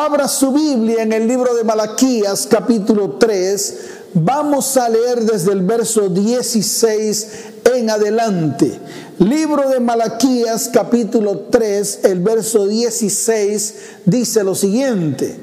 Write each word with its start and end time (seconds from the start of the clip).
Abra 0.00 0.28
su 0.28 0.52
Biblia 0.52 1.02
en 1.02 1.12
el 1.12 1.26
libro 1.26 1.56
de 1.56 1.64
Malaquías 1.64 2.46
capítulo 2.48 3.16
3. 3.18 3.78
Vamos 4.14 4.76
a 4.76 4.88
leer 4.88 5.24
desde 5.24 5.50
el 5.50 5.62
verso 5.62 6.08
16 6.08 7.28
en 7.64 7.90
adelante. 7.90 8.78
Libro 9.18 9.68
de 9.68 9.80
Malaquías 9.80 10.70
capítulo 10.72 11.46
3, 11.50 12.04
el 12.04 12.20
verso 12.20 12.68
16 12.68 13.74
dice 14.04 14.44
lo 14.44 14.54
siguiente. 14.54 15.36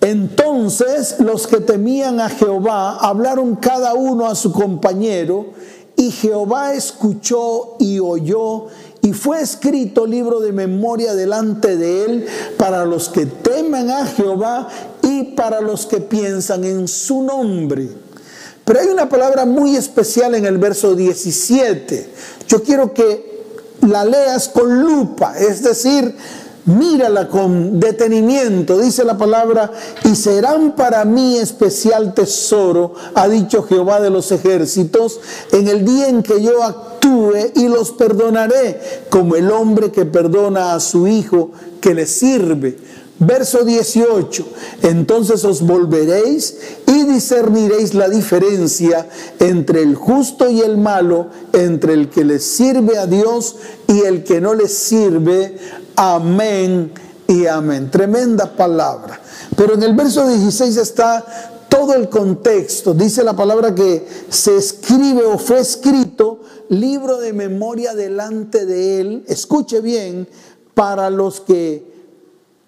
Entonces 0.00 1.16
los 1.18 1.48
que 1.48 1.56
temían 1.56 2.20
a 2.20 2.28
Jehová 2.28 2.98
hablaron 2.98 3.56
cada 3.56 3.94
uno 3.94 4.28
a 4.28 4.36
su 4.36 4.52
compañero 4.52 5.46
y 5.96 6.12
Jehová 6.12 6.74
escuchó 6.74 7.74
y 7.80 7.98
oyó 7.98 8.66
y 9.08 9.14
fue 9.14 9.40
escrito 9.40 10.06
libro 10.06 10.38
de 10.40 10.52
memoria 10.52 11.14
delante 11.14 11.78
de 11.78 12.04
él 12.04 12.26
para 12.58 12.84
los 12.84 13.08
que 13.08 13.24
temen 13.24 13.88
a 13.88 14.04
Jehová 14.04 14.68
y 15.00 15.34
para 15.34 15.62
los 15.62 15.86
que 15.86 15.96
piensan 15.96 16.62
en 16.64 16.86
su 16.86 17.22
nombre. 17.22 17.88
Pero 18.66 18.80
hay 18.80 18.88
una 18.88 19.08
palabra 19.08 19.46
muy 19.46 19.76
especial 19.76 20.34
en 20.34 20.44
el 20.44 20.58
verso 20.58 20.94
17. 20.94 22.06
Yo 22.48 22.62
quiero 22.62 22.92
que 22.92 23.44
la 23.80 24.04
leas 24.04 24.50
con 24.50 24.82
lupa, 24.82 25.38
es 25.38 25.62
decir, 25.62 26.14
mírala 26.68 27.28
con 27.28 27.80
detenimiento, 27.80 28.78
dice 28.78 29.04
la 29.04 29.18
palabra, 29.18 29.72
y 30.04 30.14
serán 30.14 30.76
para 30.76 31.04
mí 31.04 31.38
especial 31.38 32.14
tesoro, 32.14 32.94
ha 33.14 33.28
dicho 33.28 33.62
Jehová 33.62 34.00
de 34.00 34.10
los 34.10 34.30
ejércitos, 34.30 35.20
en 35.52 35.66
el 35.68 35.84
día 35.84 36.08
en 36.08 36.22
que 36.22 36.42
yo 36.42 36.62
actúe 36.62 37.52
y 37.54 37.68
los 37.68 37.92
perdonaré, 37.92 38.80
como 39.10 39.34
el 39.34 39.50
hombre 39.50 39.90
que 39.90 40.04
perdona 40.04 40.74
a 40.74 40.80
su 40.80 41.06
hijo 41.08 41.50
que 41.80 41.94
le 41.94 42.06
sirve. 42.06 42.76
Verso 43.20 43.64
18, 43.64 44.46
entonces 44.82 45.44
os 45.44 45.62
volveréis 45.62 46.56
y 46.86 47.02
discerniréis 47.02 47.94
la 47.94 48.08
diferencia 48.08 49.08
entre 49.40 49.82
el 49.82 49.96
justo 49.96 50.48
y 50.48 50.60
el 50.60 50.78
malo, 50.78 51.26
entre 51.52 51.94
el 51.94 52.10
que 52.10 52.24
le 52.24 52.38
sirve 52.38 52.96
a 52.96 53.08
Dios 53.08 53.56
y 53.88 54.02
el 54.02 54.22
que 54.22 54.40
no 54.40 54.54
le 54.54 54.68
sirve. 54.68 55.58
Amén 56.00 56.92
y 57.26 57.46
amén. 57.46 57.90
Tremenda 57.90 58.46
palabra. 58.54 59.20
Pero 59.56 59.74
en 59.74 59.82
el 59.82 59.96
verso 59.96 60.28
16 60.28 60.76
está 60.76 61.24
todo 61.68 61.92
el 61.92 62.08
contexto. 62.08 62.94
Dice 62.94 63.24
la 63.24 63.34
palabra 63.34 63.74
que 63.74 64.06
se 64.28 64.56
escribe 64.56 65.24
o 65.24 65.38
fue 65.38 65.58
escrito 65.58 66.38
libro 66.68 67.18
de 67.18 67.32
memoria 67.32 67.94
delante 67.94 68.64
de 68.64 69.00
él. 69.00 69.24
Escuche 69.26 69.80
bien, 69.80 70.28
para 70.72 71.10
los 71.10 71.40
que 71.40 71.84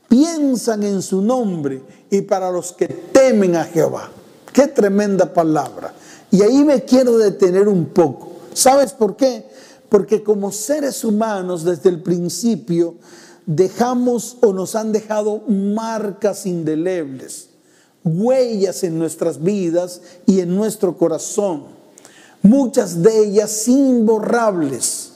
piensan 0.08 0.82
en 0.82 1.00
su 1.00 1.22
nombre 1.22 1.84
y 2.10 2.22
para 2.22 2.50
los 2.50 2.72
que 2.72 2.88
temen 2.88 3.54
a 3.54 3.62
Jehová. 3.62 4.10
Qué 4.52 4.66
tremenda 4.66 5.32
palabra. 5.32 5.94
Y 6.32 6.42
ahí 6.42 6.64
me 6.64 6.82
quiero 6.82 7.16
detener 7.16 7.68
un 7.68 7.86
poco. 7.86 8.32
¿Sabes 8.52 8.92
por 8.92 9.14
qué? 9.14 9.49
Porque 9.90 10.22
como 10.22 10.52
seres 10.52 11.04
humanos 11.04 11.64
desde 11.64 11.90
el 11.90 12.02
principio 12.02 12.94
dejamos 13.44 14.38
o 14.40 14.54
nos 14.54 14.74
han 14.74 14.92
dejado 14.92 15.42
marcas 15.48 16.46
indelebles, 16.46 17.50
huellas 18.04 18.82
en 18.84 18.98
nuestras 18.98 19.42
vidas 19.42 20.00
y 20.24 20.40
en 20.40 20.54
nuestro 20.56 20.96
corazón. 20.96 21.64
Muchas 22.42 23.02
de 23.02 23.26
ellas 23.26 23.68
imborrables 23.68 25.10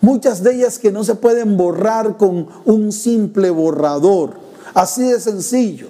Muchas 0.00 0.42
de 0.42 0.54
ellas 0.54 0.78
que 0.78 0.92
no 0.92 1.04
se 1.04 1.14
pueden 1.14 1.56
borrar 1.56 2.16
con 2.16 2.48
un 2.64 2.90
simple 2.90 3.50
borrador. 3.50 4.32
Así 4.72 5.02
de 5.02 5.20
sencillo. 5.20 5.88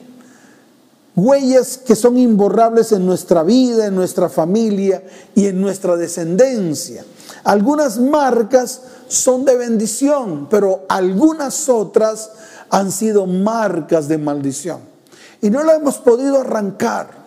Huellas 1.14 1.78
que 1.78 1.94
son 1.94 2.18
imborrables 2.18 2.92
en 2.92 3.06
nuestra 3.06 3.42
vida, 3.44 3.86
en 3.86 3.94
nuestra 3.94 4.28
familia 4.28 5.04
y 5.34 5.46
en 5.46 5.60
nuestra 5.60 5.96
descendencia. 5.96 7.04
Algunas 7.44 7.98
marcas 7.98 8.82
son 9.08 9.44
de 9.44 9.56
bendición, 9.56 10.48
pero 10.50 10.84
algunas 10.88 11.68
otras 11.68 12.30
han 12.70 12.92
sido 12.92 13.26
marcas 13.26 14.08
de 14.08 14.18
maldición. 14.18 14.80
Y 15.40 15.50
no 15.50 15.64
la 15.64 15.74
hemos 15.74 15.98
podido 15.98 16.40
arrancar. 16.40 17.20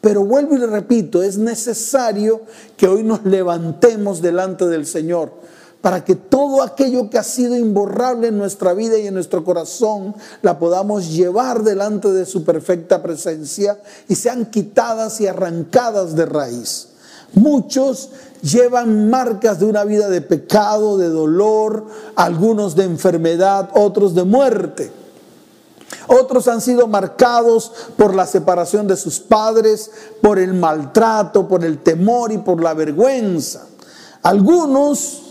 Pero 0.00 0.24
vuelvo 0.24 0.54
y 0.54 0.58
le 0.58 0.66
repito, 0.66 1.22
es 1.22 1.36
necesario 1.36 2.42
que 2.76 2.86
hoy 2.86 3.02
nos 3.02 3.24
levantemos 3.24 4.22
delante 4.22 4.66
del 4.66 4.86
Señor 4.86 5.32
para 5.80 6.04
que 6.04 6.16
todo 6.16 6.62
aquello 6.62 7.10
que 7.10 7.16
ha 7.18 7.22
sido 7.22 7.56
imborrable 7.56 8.28
en 8.28 8.38
nuestra 8.38 8.72
vida 8.72 8.98
y 8.98 9.06
en 9.06 9.14
nuestro 9.14 9.44
corazón 9.44 10.14
la 10.42 10.58
podamos 10.58 11.10
llevar 11.10 11.62
delante 11.62 12.12
de 12.12 12.26
su 12.26 12.44
perfecta 12.44 13.02
presencia 13.02 13.78
y 14.08 14.16
sean 14.16 14.46
quitadas 14.46 15.20
y 15.20 15.28
arrancadas 15.28 16.16
de 16.16 16.26
raíz. 16.26 16.88
Muchos 17.34 18.10
llevan 18.42 19.10
marcas 19.10 19.58
de 19.58 19.66
una 19.66 19.84
vida 19.84 20.08
de 20.08 20.20
pecado, 20.20 20.98
de 20.98 21.08
dolor, 21.08 21.86
algunos 22.14 22.76
de 22.76 22.84
enfermedad, 22.84 23.70
otros 23.74 24.14
de 24.14 24.24
muerte. 24.24 24.92
Otros 26.08 26.46
han 26.48 26.60
sido 26.60 26.86
marcados 26.86 27.72
por 27.96 28.14
la 28.14 28.26
separación 28.26 28.86
de 28.86 28.96
sus 28.96 29.18
padres, 29.18 29.90
por 30.22 30.38
el 30.38 30.54
maltrato, 30.54 31.48
por 31.48 31.64
el 31.64 31.78
temor 31.82 32.32
y 32.32 32.38
por 32.38 32.62
la 32.62 32.74
vergüenza. 32.74 33.66
Algunos 34.22 35.22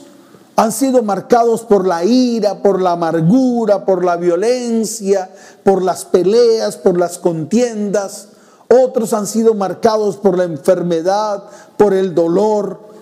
han 0.58 0.72
sido 0.72 1.04
marcados 1.04 1.64
por 1.64 1.86
la 1.86 2.04
ira, 2.06 2.62
por 2.62 2.82
la 2.82 2.94
amargura, 2.94 3.86
por 3.86 4.06
la 4.06 4.16
violencia, 4.16 5.30
por 5.64 5.82
las 5.82 6.06
peleas, 6.06 6.78
por 6.78 6.98
las 6.98 7.18
contiendas. 7.18 8.30
Otros 8.70 9.14
han 9.14 9.28
sido 9.28 9.54
marcados 9.54 10.18
por 10.18 10.38
la 10.38 10.46
enfermedad, 10.46 11.44
por 11.78 11.94
el 11.94 12.16
dolor. 12.16 12.95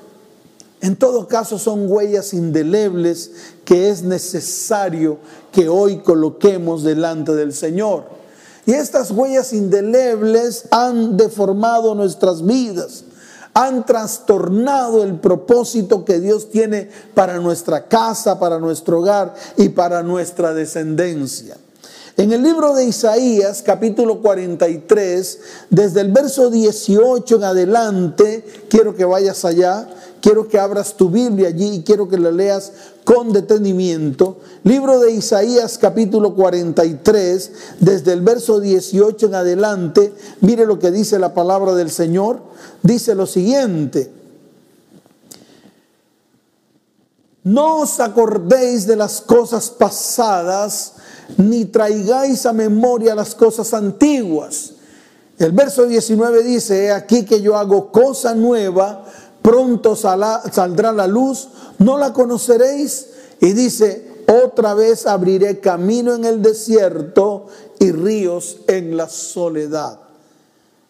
En 0.84 0.98
todo 0.98 1.30
caso 1.30 1.58
son 1.58 1.90
huellas 1.90 2.34
indelebles 2.34 3.32
que 3.64 3.90
es 3.90 4.04
necesario 4.04 5.18
que 5.54 5.70
hoy 5.70 6.00
coloquemos 6.00 6.84
delante 6.84 7.34
del 7.36 7.54
Señor. 7.54 8.04
Y 8.66 8.74
estas 8.74 9.10
huellas 9.12 9.54
indelebles 9.54 10.66
han 10.72 11.16
deformado 11.16 11.96
nuestras 11.96 12.46
vidas 12.46 13.06
han 13.56 13.86
trastornado 13.86 15.04
el 15.04 15.20
propósito 15.20 16.04
que 16.04 16.20
Dios 16.20 16.50
tiene 16.50 16.90
para 17.14 17.38
nuestra 17.38 17.88
casa, 17.88 18.40
para 18.40 18.58
nuestro 18.58 19.00
hogar 19.00 19.36
y 19.58 19.70
para 19.70 20.02
nuestra 20.02 20.56
descendencia. 20.56 21.56
En 22.16 22.32
el 22.32 22.44
libro 22.44 22.76
de 22.76 22.86
Isaías, 22.86 23.64
capítulo 23.64 24.22
43, 24.22 25.40
desde 25.72 26.02
el 26.02 26.12
verso 26.12 26.52
18 26.52 27.36
en 27.36 27.44
adelante, 27.44 28.46
quiero 28.70 28.96
que 28.96 29.06
vayas 29.06 29.46
allá, 29.46 29.88
quiero 30.24 30.48
que 30.48 30.58
abras 30.58 30.96
tu 30.96 31.10
Biblia 31.10 31.50
allí 31.50 31.76
y 31.76 31.84
quiero 31.84 32.08
que 32.08 32.18
la 32.18 32.32
leas 32.32 32.72
con 33.04 33.34
detenimiento. 33.34 34.40
Libro 34.64 35.02
de 35.02 35.12
Isaías 35.12 35.78
capítulo 35.78 36.34
43, 36.34 37.52
desde 37.82 38.14
el 38.14 38.22
verso 38.22 38.62
18 38.62 39.26
en 39.26 39.36
adelante, 39.36 40.14
mire 40.40 40.66
lo 40.66 40.80
que 40.80 40.92
dice 40.92 41.20
la 41.20 41.34
palabra 41.34 41.76
del 41.76 41.92
Señor. 41.92 42.42
Dice 42.82 43.16
lo 43.16 43.26
siguiente. 43.26 44.14
No 47.44 47.82
os 47.82 48.00
acordéis 48.00 48.88
de 48.88 48.96
las 48.96 49.20
cosas 49.20 49.70
pasadas, 49.72 50.94
ni 51.36 51.66
traigáis 51.66 52.46
a 52.46 52.54
memoria 52.54 53.14
las 53.14 53.36
cosas 53.36 53.74
antiguas. 53.74 54.76
El 55.38 55.52
verso 55.52 55.86
19 55.86 56.44
dice, 56.44 56.94
aquí 56.94 57.26
que 57.26 57.42
yo 57.42 57.58
hago 57.58 57.92
cosa 57.92 58.34
nueva, 58.36 59.04
pronto 59.44 59.96
saldrá 59.96 60.92
la 60.92 61.06
luz, 61.06 61.50
no 61.78 62.00
la 62.00 62.12
conoceréis. 62.14 63.10
Y 63.40 63.52
dice, 63.52 64.24
otra 64.44 64.74
vez 64.74 65.06
abriré 65.06 65.60
camino 65.60 66.16
en 66.16 66.26
el 66.26 66.42
desierto 66.42 67.48
y 67.80 67.92
ríos 67.92 68.62
en 68.68 68.98
la 68.98 69.08
soledad. 69.10 70.00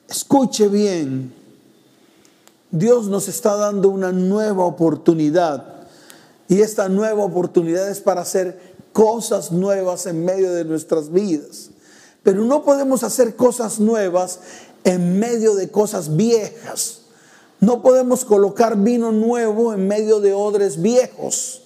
Escuche 0.08 0.68
bien, 0.68 1.34
Dios 2.72 3.08
nos 3.08 3.28
está 3.28 3.56
dando 3.56 3.90
una 3.90 4.12
nueva 4.12 4.66
oportunidad. 4.66 5.74
Y 6.48 6.62
esta 6.62 6.90
nueva 6.90 7.24
oportunidad 7.24 7.90
es 7.90 8.00
para 8.00 8.22
hacer 8.22 8.76
cosas 8.92 9.52
nuevas 9.52 10.06
en 10.06 10.24
medio 10.24 10.54
de 10.54 10.66
nuestras 10.66 11.12
vidas. 11.12 11.72
Pero 12.22 12.46
no 12.46 12.64
podemos 12.64 13.04
hacer 13.04 13.36
cosas 13.36 13.80
nuevas 13.80 14.40
en 14.84 15.20
medio 15.20 15.56
de 15.56 15.70
cosas 15.70 16.16
viejas. 16.16 17.03
No 17.63 17.81
podemos 17.81 18.25
colocar 18.25 18.75
vino 18.75 19.13
nuevo 19.13 19.74
en 19.74 19.88
medio 19.88 20.19
de 20.19 20.33
odres 20.33 20.81
viejos, 20.81 21.62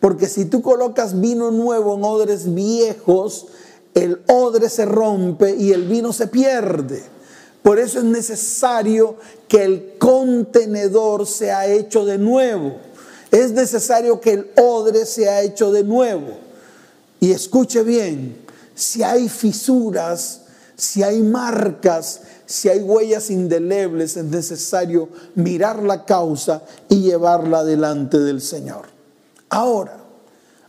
porque 0.00 0.26
si 0.26 0.46
tú 0.46 0.60
colocas 0.60 1.20
vino 1.20 1.52
nuevo 1.52 1.94
en 1.94 2.02
odres 2.02 2.52
viejos, 2.52 3.46
el 3.94 4.20
odre 4.26 4.68
se 4.68 4.84
rompe 4.84 5.54
y 5.54 5.70
el 5.70 5.84
vino 5.84 6.12
se 6.12 6.26
pierde. 6.26 7.04
Por 7.62 7.78
eso 7.78 8.00
es 8.00 8.04
necesario 8.04 9.18
que 9.46 9.62
el 9.62 9.98
contenedor 9.98 11.28
sea 11.28 11.66
hecho 11.66 12.04
de 12.04 12.18
nuevo. 12.18 12.78
Es 13.30 13.52
necesario 13.52 14.20
que 14.20 14.32
el 14.32 14.50
odre 14.60 15.06
sea 15.06 15.42
hecho 15.42 15.70
de 15.70 15.84
nuevo. 15.84 16.38
Y 17.20 17.30
escuche 17.30 17.84
bien, 17.84 18.36
si 18.74 19.04
hay 19.04 19.28
fisuras 19.28 20.40
Si 20.78 21.02
hay 21.02 21.22
marcas, 21.22 22.20
si 22.46 22.68
hay 22.68 22.80
huellas 22.80 23.30
indelebles, 23.30 24.16
es 24.16 24.24
necesario 24.24 25.08
mirar 25.34 25.82
la 25.82 26.04
causa 26.04 26.62
y 26.88 27.02
llevarla 27.02 27.64
delante 27.64 28.18
del 28.18 28.40
Señor. 28.40 28.86
Ahora, 29.48 30.04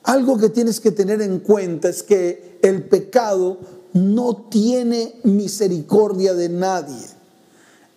algo 0.03 0.37
que 0.37 0.49
tienes 0.49 0.79
que 0.79 0.91
tener 0.91 1.21
en 1.21 1.39
cuenta 1.39 1.89
es 1.89 2.01
que 2.01 2.59
el 2.63 2.83
pecado 2.83 3.59
no 3.93 4.47
tiene 4.49 5.15
misericordia 5.23 6.33
de 6.33 6.49
nadie. 6.49 7.05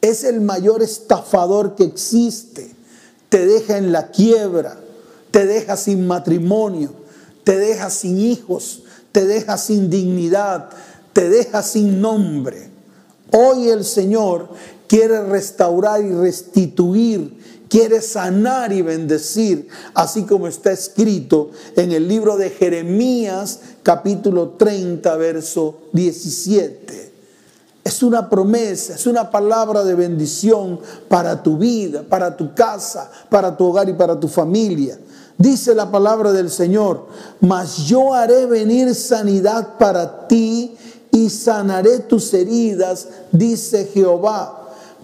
Es 0.00 0.24
el 0.24 0.40
mayor 0.40 0.82
estafador 0.82 1.74
que 1.74 1.84
existe. 1.84 2.74
Te 3.28 3.46
deja 3.46 3.78
en 3.78 3.92
la 3.92 4.10
quiebra, 4.10 4.78
te 5.30 5.46
deja 5.46 5.76
sin 5.76 6.06
matrimonio, 6.06 6.92
te 7.44 7.58
deja 7.58 7.90
sin 7.90 8.18
hijos, 8.18 8.82
te 9.12 9.24
deja 9.24 9.56
sin 9.56 9.88
dignidad, 9.88 10.70
te 11.12 11.28
deja 11.28 11.62
sin 11.62 12.00
nombre. 12.00 12.69
Hoy 13.32 13.68
el 13.68 13.84
Señor 13.84 14.48
quiere 14.86 15.22
restaurar 15.24 16.04
y 16.04 16.12
restituir 16.12 17.40
quiere 17.70 18.02
sanar 18.02 18.72
y 18.72 18.82
bendecir, 18.82 19.68
así 19.94 20.24
como 20.24 20.48
está 20.48 20.72
escrito 20.72 21.50
en 21.76 21.92
el 21.92 22.08
libro 22.08 22.36
de 22.36 22.50
Jeremías 22.50 23.60
capítulo 23.84 24.50
30, 24.58 25.16
verso 25.16 25.78
17. 25.92 27.12
Es 27.84 28.02
una 28.02 28.28
promesa, 28.28 28.96
es 28.96 29.06
una 29.06 29.30
palabra 29.30 29.84
de 29.84 29.94
bendición 29.94 30.80
para 31.08 31.42
tu 31.42 31.56
vida, 31.56 32.02
para 32.02 32.36
tu 32.36 32.54
casa, 32.54 33.10
para 33.30 33.56
tu 33.56 33.66
hogar 33.66 33.88
y 33.88 33.94
para 33.94 34.18
tu 34.18 34.26
familia. 34.26 34.98
Dice 35.38 35.74
la 35.74 35.90
palabra 35.90 36.32
del 36.32 36.50
Señor, 36.50 37.06
mas 37.40 37.86
yo 37.86 38.12
haré 38.12 38.46
venir 38.46 38.94
sanidad 38.94 39.78
para 39.78 40.26
ti 40.26 40.76
y 41.10 41.30
sanaré 41.30 42.00
tus 42.00 42.32
heridas, 42.34 43.08
dice 43.32 43.86
Jehová 43.86 44.60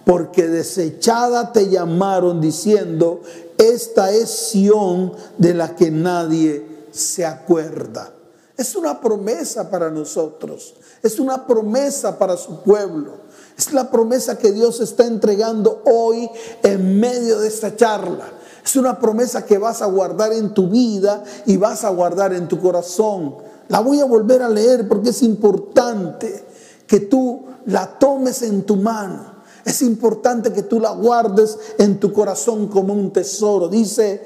porque 0.07 0.47
desechada 0.47 1.51
te 1.51 1.67
llamaron 1.67 2.39
diciendo, 2.39 3.21
esta 3.57 4.09
es 4.13 4.29
Sión 4.29 5.11
de 5.37 5.53
la 5.53 5.75
que 5.75 5.91
nadie 5.91 6.65
se 6.91 7.25
acuerda. 7.25 8.13
Es 8.55 8.77
una 8.77 9.01
promesa 9.01 9.69
para 9.69 9.91
nosotros, 9.91 10.75
es 11.03 11.19
una 11.19 11.45
promesa 11.45 12.17
para 12.17 12.37
su 12.37 12.61
pueblo. 12.61 13.27
Es 13.57 13.73
la 13.73 13.91
promesa 13.91 14.37
que 14.37 14.53
Dios 14.53 14.79
está 14.79 15.05
entregando 15.05 15.81
hoy 15.85 16.29
en 16.63 16.99
medio 17.01 17.39
de 17.39 17.49
esta 17.49 17.75
charla. 17.75 18.29
Es 18.63 18.77
una 18.77 18.99
promesa 18.99 19.45
que 19.45 19.57
vas 19.57 19.81
a 19.81 19.87
guardar 19.87 20.31
en 20.31 20.53
tu 20.53 20.69
vida 20.69 21.23
y 21.45 21.57
vas 21.57 21.83
a 21.83 21.89
guardar 21.89 22.33
en 22.33 22.47
tu 22.47 22.61
corazón. 22.61 23.35
La 23.69 23.79
voy 23.79 23.99
a 23.99 24.05
volver 24.05 24.41
a 24.41 24.49
leer 24.49 24.87
porque 24.87 25.09
es 25.09 25.23
importante 25.23 26.45
que 26.85 27.01
tú 27.01 27.45
la 27.65 27.99
tomes 27.99 28.41
en 28.41 28.63
tu 28.63 28.77
mano 28.77 29.37
es 29.67 29.81
importante 29.81 30.53
que 30.53 30.63
tú 30.63 30.79
la 30.79 30.91
guardes 30.91 31.57
en 31.77 31.99
tu 31.99 32.13
corazón 32.13 32.69
como 32.69 32.93
un 32.93 33.11
tesoro. 33.11 33.67
Dice, 33.67 34.25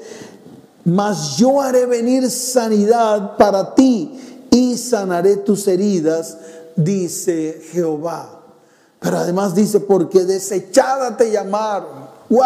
mas 0.84 1.36
yo 1.36 1.60
haré 1.60 1.84
venir 1.84 2.30
sanidad 2.30 3.36
para 3.36 3.74
ti 3.74 4.46
y 4.52 4.78
sanaré 4.78 5.38
tus 5.38 5.66
heridas, 5.66 6.36
dice 6.76 7.60
Jehová. 7.72 8.40
Pero 9.00 9.18
además 9.18 9.52
dice, 9.52 9.80
porque 9.80 10.24
desechada 10.24 11.16
te 11.16 11.32
llamaron. 11.32 12.06
¡Wow! 12.28 12.44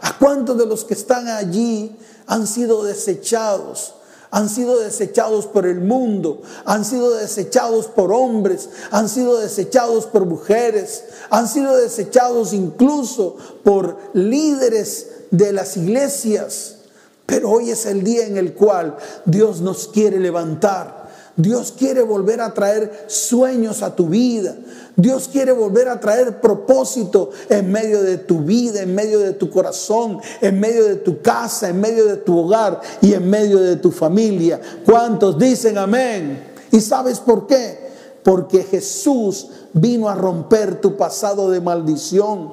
¿A 0.00 0.18
cuántos 0.18 0.58
de 0.58 0.66
los 0.66 0.84
que 0.84 0.94
están 0.94 1.28
allí 1.28 1.96
han 2.26 2.48
sido 2.48 2.82
desechados? 2.82 3.94
Han 4.34 4.48
sido 4.48 4.80
desechados 4.80 5.46
por 5.46 5.64
el 5.64 5.80
mundo, 5.80 6.42
han 6.64 6.84
sido 6.84 7.14
desechados 7.14 7.86
por 7.86 8.12
hombres, 8.12 8.68
han 8.90 9.08
sido 9.08 9.38
desechados 9.38 10.06
por 10.06 10.26
mujeres, 10.26 11.04
han 11.30 11.46
sido 11.46 11.76
desechados 11.76 12.52
incluso 12.52 13.36
por 13.62 13.96
líderes 14.12 15.06
de 15.30 15.52
las 15.52 15.76
iglesias. 15.76 16.78
Pero 17.26 17.48
hoy 17.48 17.70
es 17.70 17.86
el 17.86 18.02
día 18.02 18.26
en 18.26 18.36
el 18.36 18.54
cual 18.54 18.96
Dios 19.24 19.60
nos 19.60 19.86
quiere 19.86 20.18
levantar 20.18 21.03
Dios 21.36 21.74
quiere 21.76 22.02
volver 22.02 22.40
a 22.40 22.54
traer 22.54 23.06
sueños 23.08 23.82
a 23.82 23.96
tu 23.96 24.06
vida. 24.08 24.54
Dios 24.94 25.28
quiere 25.30 25.50
volver 25.50 25.88
a 25.88 25.98
traer 25.98 26.40
propósito 26.40 27.30
en 27.48 27.72
medio 27.72 28.02
de 28.02 28.18
tu 28.18 28.40
vida, 28.40 28.82
en 28.82 28.94
medio 28.94 29.18
de 29.18 29.32
tu 29.32 29.50
corazón, 29.50 30.20
en 30.40 30.60
medio 30.60 30.84
de 30.84 30.96
tu 30.96 31.20
casa, 31.20 31.68
en 31.68 31.80
medio 31.80 32.04
de 32.04 32.18
tu 32.18 32.38
hogar 32.38 32.80
y 33.00 33.14
en 33.14 33.28
medio 33.28 33.58
de 33.58 33.76
tu 33.76 33.90
familia. 33.90 34.60
¿Cuántos 34.84 35.36
dicen 35.36 35.76
amén? 35.76 36.54
¿Y 36.70 36.80
sabes 36.80 37.18
por 37.18 37.48
qué? 37.48 37.82
Porque 38.22 38.62
Jesús 38.62 39.48
vino 39.72 40.08
a 40.08 40.14
romper 40.14 40.80
tu 40.80 40.96
pasado 40.96 41.50
de 41.50 41.60
maldición. 41.60 42.52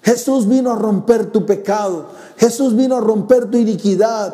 Jesús 0.00 0.46
vino 0.46 0.70
a 0.70 0.76
romper 0.76 1.32
tu 1.32 1.44
pecado. 1.44 2.06
Jesús 2.36 2.76
vino 2.76 2.94
a 2.94 3.00
romper 3.00 3.50
tu 3.50 3.58
iniquidad. 3.58 4.32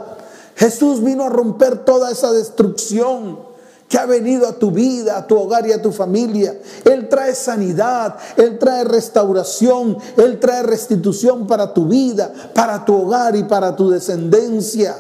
Jesús 0.56 1.02
vino 1.02 1.24
a 1.24 1.30
romper 1.30 1.86
toda 1.86 2.10
esa 2.10 2.30
destrucción 2.32 3.51
que 3.92 3.98
ha 3.98 4.06
venido 4.06 4.48
a 4.48 4.54
tu 4.54 4.70
vida, 4.70 5.18
a 5.18 5.26
tu 5.26 5.38
hogar 5.38 5.66
y 5.66 5.72
a 5.72 5.82
tu 5.82 5.92
familia. 5.92 6.58
Él 6.82 7.10
trae 7.10 7.34
sanidad, 7.34 8.16
Él 8.38 8.58
trae 8.58 8.84
restauración, 8.84 9.98
Él 10.16 10.40
trae 10.40 10.62
restitución 10.62 11.46
para 11.46 11.74
tu 11.74 11.84
vida, 11.88 12.32
para 12.54 12.86
tu 12.86 13.02
hogar 13.02 13.36
y 13.36 13.44
para 13.44 13.76
tu 13.76 13.90
descendencia. 13.90 14.96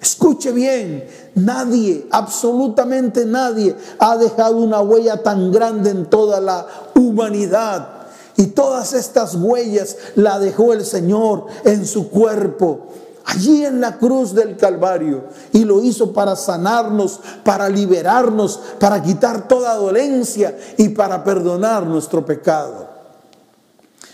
Escuche 0.00 0.52
bien, 0.52 1.08
nadie, 1.34 2.06
absolutamente 2.12 3.26
nadie 3.26 3.74
ha 3.98 4.16
dejado 4.16 4.58
una 4.58 4.80
huella 4.80 5.24
tan 5.24 5.50
grande 5.50 5.90
en 5.90 6.06
toda 6.06 6.40
la 6.40 6.68
humanidad. 6.94 7.88
Y 8.36 8.46
todas 8.46 8.92
estas 8.92 9.34
huellas 9.34 9.96
la 10.14 10.38
dejó 10.38 10.72
el 10.72 10.84
Señor 10.84 11.46
en 11.64 11.84
su 11.84 12.10
cuerpo 12.10 12.92
allí 13.26 13.64
en 13.64 13.80
la 13.80 13.98
cruz 13.98 14.32
del 14.32 14.56
Calvario 14.56 15.24
y 15.52 15.64
lo 15.64 15.82
hizo 15.82 16.12
para 16.12 16.36
sanarnos, 16.36 17.20
para 17.44 17.68
liberarnos, 17.68 18.60
para 18.78 19.02
quitar 19.02 19.46
toda 19.48 19.74
dolencia 19.74 20.56
y 20.78 20.90
para 20.90 21.22
perdonar 21.22 21.84
nuestro 21.84 22.24
pecado. 22.24 22.88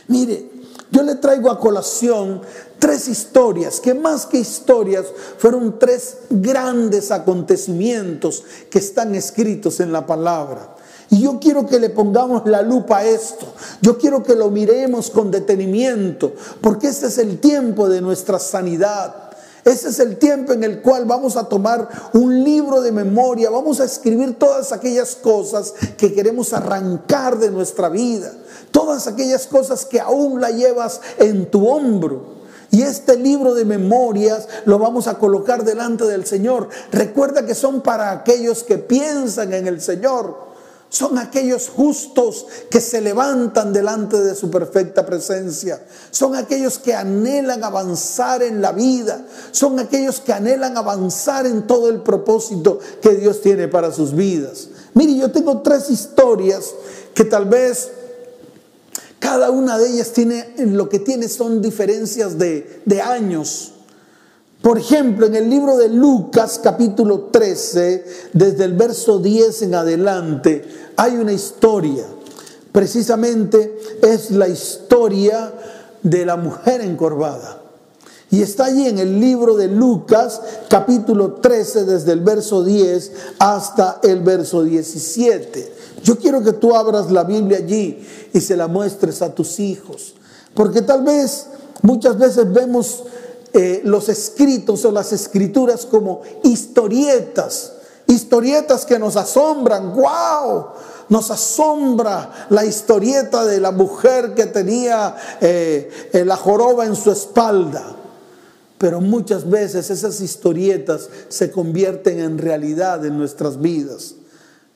Mire, 0.09 0.51
yo 0.91 1.03
le 1.03 1.15
traigo 1.17 1.51
a 1.51 1.59
colación 1.59 2.43
tres 2.79 3.09
historias, 3.09 3.81
que 3.81 3.95
más 3.95 4.27
que 4.27 4.39
historias 4.39 5.07
fueron 5.39 5.79
tres 5.79 6.19
grandes 6.29 7.11
acontecimientos 7.11 8.45
que 8.71 8.79
están 8.79 9.15
escritos 9.15 9.81
en 9.81 9.93
la 9.93 10.07
palabra. 10.07 10.72
Y 11.13 11.21
yo 11.21 11.39
quiero 11.39 11.67
que 11.67 11.79
le 11.79 11.91
pongamos 11.91 12.47
la 12.47 12.63
lupa 12.63 12.99
a 12.99 13.05
esto. 13.05 13.47
Yo 13.83 13.99
quiero 13.99 14.23
que 14.23 14.35
lo 14.35 14.49
miremos 14.49 15.11
con 15.11 15.31
detenimiento, 15.31 16.33
porque 16.63 16.89
este 16.89 17.09
es 17.09 17.19
el 17.19 17.39
tiempo 17.39 17.87
de 17.91 18.01
nuestra 18.01 18.39
sanidad. 18.39 19.15
Ese 19.63 19.91
es 19.91 19.99
el 19.99 20.17
tiempo 20.17 20.55
en 20.55 20.65
el 20.65 20.81
cual 20.81 21.05
vamos 21.05 21.37
a 21.37 21.51
tomar 21.51 21.87
un 22.15 22.43
libro 22.43 22.81
de 22.81 22.93
memoria, 22.93 23.51
vamos 23.51 23.79
a 23.81 23.85
escribir 23.85 24.39
todas 24.39 24.73
aquellas 24.73 25.15
cosas 25.15 25.75
que 25.99 26.15
queremos 26.15 26.55
arrancar 26.55 27.39
de 27.39 27.51
nuestra 27.51 27.91
vida, 27.91 28.33
todas 28.71 29.07
aquellas 29.07 29.47
cosas 29.47 29.85
que 29.85 30.01
aún 30.01 30.41
la 30.41 30.51
llevas 30.51 31.03
en 31.19 31.51
tu 31.51 31.69
hombro. 31.69 32.41
Y 32.71 32.81
este 32.81 33.19
libro 33.19 33.53
de 33.53 33.67
memorias 33.67 34.49
lo 34.65 34.79
vamos 34.79 35.07
a 35.09 35.19
colocar 35.19 35.63
delante 35.63 36.07
del 36.07 36.25
Señor. 36.25 36.71
Recuerda 36.91 37.45
que 37.45 37.55
son 37.55 37.83
para 37.83 38.13
aquellos 38.13 38.63
que 38.63 38.79
piensan 38.79 39.53
en 39.53 39.67
el 39.67 39.83
Señor 39.83 40.52
son 40.93 41.17
aquellos 41.17 41.71
justos 41.71 42.45
que 42.71 42.79
se 42.79 43.01
levantan 43.01 43.73
delante 43.73 44.21
de 44.21 44.35
su 44.35 44.51
perfecta 44.51 45.07
presencia. 45.07 45.83
Son 46.11 46.37
aquellos 46.37 46.79
que 46.79 46.93
anhelan 46.93 47.65
avanzar 47.65 48.43
en 48.43 48.61
la 48.61 48.73
vida. 48.73 49.25
Son 49.53 49.79
aquellos 49.79 50.21
que 50.21 50.35
anhelan 50.35 50.77
avanzar 50.77 51.47
en 51.47 51.67
todo 51.67 51.89
el 51.89 52.03
propósito 52.03 52.79
que 53.01 53.15
Dios 53.15 53.41
tiene 53.41 53.69
para 53.69 53.91
sus 53.91 54.15
vidas. 54.15 54.69
Mire, 54.93 55.15
yo 55.15 55.33
tengo 55.33 55.63
tres 55.63 55.89
historias 55.89 56.75
que 57.15 57.25
tal 57.25 57.47
vez 57.47 57.89
cada 59.19 59.51
una 59.51 59.79
de 59.79 59.89
ellas 59.89 60.13
tiene, 60.13 60.53
lo 60.59 60.91
que 60.91 60.99
tiene 60.99 61.31
son 61.31 61.63
diferencias 61.63 62.37
de, 62.37 62.83
de 62.85 63.01
años. 63.01 63.72
Por 64.63 64.79
ejemplo, 64.79 65.27
en 65.27 65.35
el 65.35 65.51
libro 65.51 65.77
de 65.77 65.89
Lucas 65.89 66.61
capítulo 66.63 67.31
13, 67.33 68.05
desde 68.33 68.65
el 68.65 68.75
verso 68.75 69.19
10 69.19 69.63
en 69.63 69.75
adelante, 69.75 70.65
hay 70.97 71.17
una 71.17 71.33
historia. 71.33 72.05
Precisamente 72.71 73.77
es 74.03 74.31
la 74.31 74.47
historia 74.47 75.53
de 76.05 76.25
la 76.25 76.37
mujer 76.37 76.81
encorvada. 76.81 77.61
Y 78.31 78.41
está 78.41 78.67
allí 78.67 78.87
en 78.87 78.99
el 78.99 79.19
libro 79.19 79.57
de 79.57 79.67
Lucas, 79.67 80.41
capítulo 80.69 81.35
13, 81.35 81.85
desde 81.85 82.13
el 82.13 82.21
verso 82.21 82.63
10 82.63 83.13
hasta 83.41 83.99
el 84.05 84.21
verso 84.21 84.63
17. 84.63 85.73
Yo 86.05 86.17
quiero 86.19 86.41
que 86.43 86.53
tú 86.53 86.75
abras 86.75 87.11
la 87.11 87.25
Biblia 87.25 87.59
allí 87.59 88.07
y 88.33 88.41
se 88.41 88.57
la 88.57 88.69
muestres 88.69 89.23
a 89.23 89.35
tus 89.35 89.59
hijos. 89.59 90.15
Porque 90.55 90.83
tal 90.83 91.03
vez 91.03 91.49
muchas 91.83 92.17
veces 92.17 92.51
vemos 92.53 93.03
eh, 93.55 93.83
los 93.85 94.09
escritos 94.09 94.85
o 94.85 94.91
las 94.91 95.13
escrituras 95.13 95.85
como 95.85 96.23
historietas, 96.43 97.75
historietas 98.07 98.87
que 98.87 98.99
nos 98.99 99.17
asombran, 99.17 99.95
wow, 99.95 100.67
nos 101.11 101.31
asombra 101.31 102.47
la 102.49 102.65
historieta 102.65 103.45
de 103.45 103.61
la 103.61 103.71
mujer 103.71 104.33
que 104.35 104.47
tenía 104.47 105.15
eh, 105.41 106.09
eh, 106.13 106.25
la 106.25 106.37
joroba 106.37 106.87
en 106.87 106.97
su 106.97 107.11
espalda. 107.11 107.97
Pero 108.79 109.03
muchas 109.03 109.49
veces 109.49 109.91
esas 109.91 110.21
historietas 110.23 111.11
se 111.29 111.51
convierten 111.51 112.21
en 112.21 112.39
realidad 112.39 113.05
en 113.05 113.19
nuestras 113.19 113.61
vidas, 113.61 114.15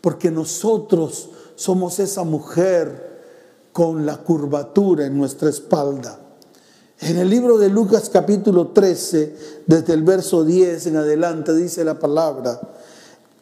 porque 0.02 0.30
nosotros 0.30 1.30
somos 1.54 1.99
esa 1.99 2.25
mujer 2.25 3.16
con 3.73 4.04
la 4.04 4.18
curvatura 4.18 5.06
en 5.06 5.16
nuestra 5.16 5.49
espalda. 5.49 6.25
En 6.98 7.18
el 7.18 7.28
libro 7.28 7.58
de 7.58 7.68
Lucas 7.68 8.08
capítulo 8.10 8.68
13, 8.68 9.36
desde 9.66 9.92
el 9.92 10.02
verso 10.02 10.44
10 10.44 10.86
en 10.86 10.96
adelante, 10.96 11.54
dice 11.54 11.84
la 11.84 11.98
palabra, 11.98 12.58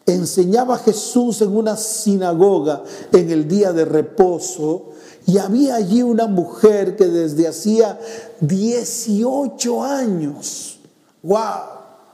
enseñaba 0.06 0.76
Jesús 0.78 1.40
en 1.40 1.56
una 1.56 1.76
sinagoga 1.76 2.82
en 3.12 3.30
el 3.30 3.46
día 3.46 3.72
de 3.72 3.84
reposo 3.84 4.90
y 5.24 5.38
había 5.38 5.76
allí 5.76 6.02
una 6.02 6.26
mujer 6.26 6.96
que 6.96 7.06
desde 7.06 7.46
hacía 7.46 8.00
18 8.40 9.84
años, 9.84 10.80
wow, 11.22 11.62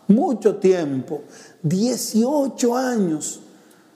mucho 0.09 0.57
tiempo, 0.57 1.23
18 1.63 2.77
años, 2.77 3.41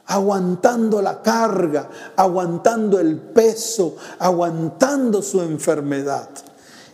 aguantando 0.06 1.02
la 1.02 1.20
carga, 1.20 1.90
aguantando 2.16 2.98
el 2.98 3.18
peso, 3.18 3.96
aguantando 4.18 5.20
su 5.20 5.42
enfermedad. 5.42 6.30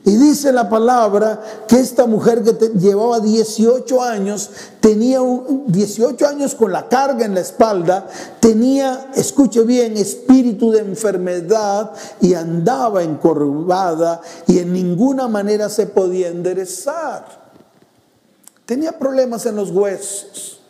Y 0.03 0.17
dice 0.17 0.51
la 0.51 0.71
palabra 0.71 1.43
que 1.69 1.79
esta 1.79 2.07
mujer 2.07 2.43
que 2.43 2.69
llevaba 2.79 3.21
18 3.21 4.03
años, 4.03 4.51
tenía 4.81 5.21
18 5.67 6.27
años 6.27 6.55
con 6.55 6.73
la 6.73 6.89
carga 6.89 7.27
en 7.27 7.35
la 7.35 7.41
espalda, 7.41 8.09
tenía, 8.41 9.11
escuche 9.15 9.63
bien, 9.63 9.99
espíritu 9.99 10.71
de 10.71 10.79
enfermedad 10.81 11.93
y 12.23 12.33
andaba 12.33 13.03
encorvada 13.03 14.23
y 14.47 14.59
en 14.61 14.73
ninguna 14.73 15.29
manera 15.29 15.69
se 15.69 15.87
podía 15.87 16.29
enderezar. 16.29 17.51
Tenía 18.65 18.99
problemas 18.99 19.45
en 19.45 19.57
los 19.57 19.71
huesos. 19.71 20.61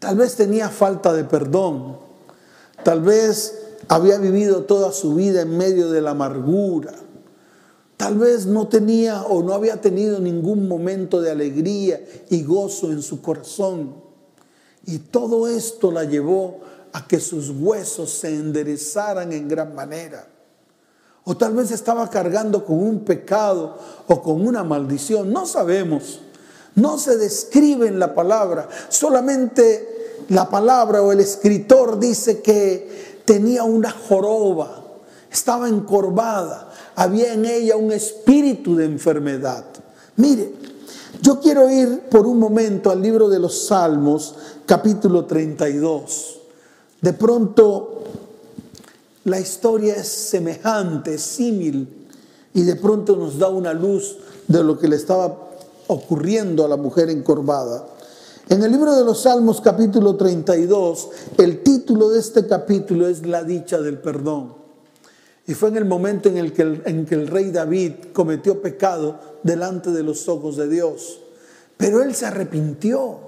Tal 0.00 0.16
vez 0.16 0.34
tenía 0.34 0.68
falta 0.68 1.12
de 1.12 1.22
perdón. 1.22 1.96
Tal 2.82 3.02
vez 3.02 3.56
había 3.86 4.18
vivido 4.18 4.64
toda 4.64 4.90
su 4.90 5.14
vida 5.14 5.42
en 5.42 5.56
medio 5.56 5.90
de 5.90 6.00
la 6.00 6.10
amargura 6.10 6.92
Tal 7.98 8.16
vez 8.16 8.46
no 8.46 8.68
tenía 8.68 9.22
o 9.22 9.42
no 9.42 9.52
había 9.54 9.80
tenido 9.80 10.20
ningún 10.20 10.68
momento 10.68 11.20
de 11.20 11.32
alegría 11.32 12.00
y 12.30 12.44
gozo 12.44 12.92
en 12.92 13.02
su 13.02 13.20
corazón. 13.20 13.92
Y 14.86 15.00
todo 15.00 15.48
esto 15.48 15.90
la 15.90 16.04
llevó 16.04 16.60
a 16.92 17.08
que 17.08 17.18
sus 17.18 17.50
huesos 17.50 18.10
se 18.10 18.28
enderezaran 18.28 19.32
en 19.32 19.48
gran 19.48 19.74
manera. 19.74 20.28
O 21.24 21.36
tal 21.36 21.54
vez 21.54 21.72
estaba 21.72 22.08
cargando 22.08 22.64
con 22.64 22.80
un 22.80 23.00
pecado 23.00 23.76
o 24.06 24.22
con 24.22 24.46
una 24.46 24.62
maldición. 24.62 25.32
No 25.32 25.44
sabemos. 25.44 26.20
No 26.76 26.98
se 26.98 27.16
describe 27.16 27.88
en 27.88 27.98
la 27.98 28.14
palabra. 28.14 28.68
Solamente 28.90 30.22
la 30.28 30.48
palabra 30.48 31.02
o 31.02 31.10
el 31.10 31.18
escritor 31.18 31.98
dice 31.98 32.42
que 32.42 33.22
tenía 33.24 33.64
una 33.64 33.90
joroba. 33.90 34.84
Estaba 35.32 35.68
encorvada 35.68 36.67
había 36.98 37.32
en 37.32 37.44
ella 37.46 37.76
un 37.76 37.92
espíritu 37.92 38.74
de 38.74 38.84
enfermedad. 38.84 39.64
Mire, 40.16 40.52
yo 41.22 41.38
quiero 41.38 41.70
ir 41.70 42.00
por 42.10 42.26
un 42.26 42.40
momento 42.40 42.90
al 42.90 43.00
libro 43.00 43.28
de 43.28 43.38
los 43.38 43.66
Salmos, 43.66 44.34
capítulo 44.66 45.24
32. 45.24 46.40
De 47.00 47.12
pronto 47.12 48.02
la 49.22 49.38
historia 49.38 49.94
es 49.94 50.08
semejante, 50.08 51.18
símil, 51.18 52.08
y 52.52 52.62
de 52.62 52.74
pronto 52.74 53.14
nos 53.14 53.38
da 53.38 53.48
una 53.48 53.72
luz 53.72 54.16
de 54.48 54.64
lo 54.64 54.76
que 54.76 54.88
le 54.88 54.96
estaba 54.96 55.50
ocurriendo 55.86 56.64
a 56.64 56.68
la 56.68 56.76
mujer 56.76 57.10
encorvada. 57.10 57.86
En 58.48 58.60
el 58.64 58.72
libro 58.72 58.96
de 58.96 59.04
los 59.04 59.22
Salmos 59.22 59.60
capítulo 59.60 60.16
32, 60.16 61.10
el 61.36 61.62
título 61.62 62.08
de 62.08 62.18
este 62.18 62.48
capítulo 62.48 63.06
es 63.06 63.24
La 63.24 63.44
dicha 63.44 63.78
del 63.78 63.98
perdón. 63.98 64.57
Y 65.48 65.54
fue 65.54 65.70
en 65.70 65.78
el 65.78 65.86
momento 65.86 66.28
en 66.28 66.36
el 66.36 66.52
que 66.52 66.60
el, 66.60 66.82
en 66.84 67.06
que 67.06 67.14
el 67.14 67.26
rey 67.26 67.50
David 67.50 67.92
cometió 68.12 68.60
pecado 68.60 69.18
delante 69.42 69.90
de 69.90 70.02
los 70.02 70.28
ojos 70.28 70.58
de 70.58 70.68
Dios. 70.68 71.20
Pero 71.78 72.02
él 72.02 72.14
se 72.14 72.26
arrepintió. 72.26 73.18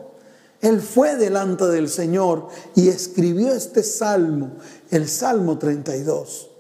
Él 0.61 0.83
fue 0.83 1.17
delante 1.17 1.65
del 1.65 1.89
Señor 1.89 2.49
y 2.75 2.89
escribió 2.89 3.55
este 3.55 3.83
salmo, 3.83 4.51
el 4.91 5.09
Salmo 5.09 5.57
32. 5.57 6.51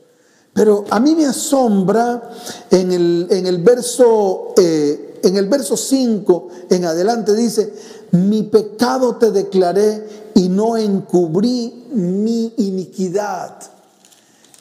Pero 0.54 0.86
a 0.88 0.98
mí 0.98 1.14
me 1.14 1.26
asombra 1.26 2.30
en 2.70 2.92
el, 2.92 3.26
en 3.28 3.44
el 3.44 3.62
verso, 3.62 4.54
eh, 4.56 5.20
en 5.22 5.36
el 5.36 5.46
verso 5.46 5.76
5 5.76 6.48
en 6.70 6.86
adelante 6.86 7.36
dice, 7.36 7.70
mi 8.12 8.44
pecado 8.44 9.16
te 9.16 9.30
declaré 9.30 10.30
y 10.34 10.48
no 10.48 10.78
encubrí 10.78 11.84
mi 11.92 12.54
iniquidad. 12.56 13.79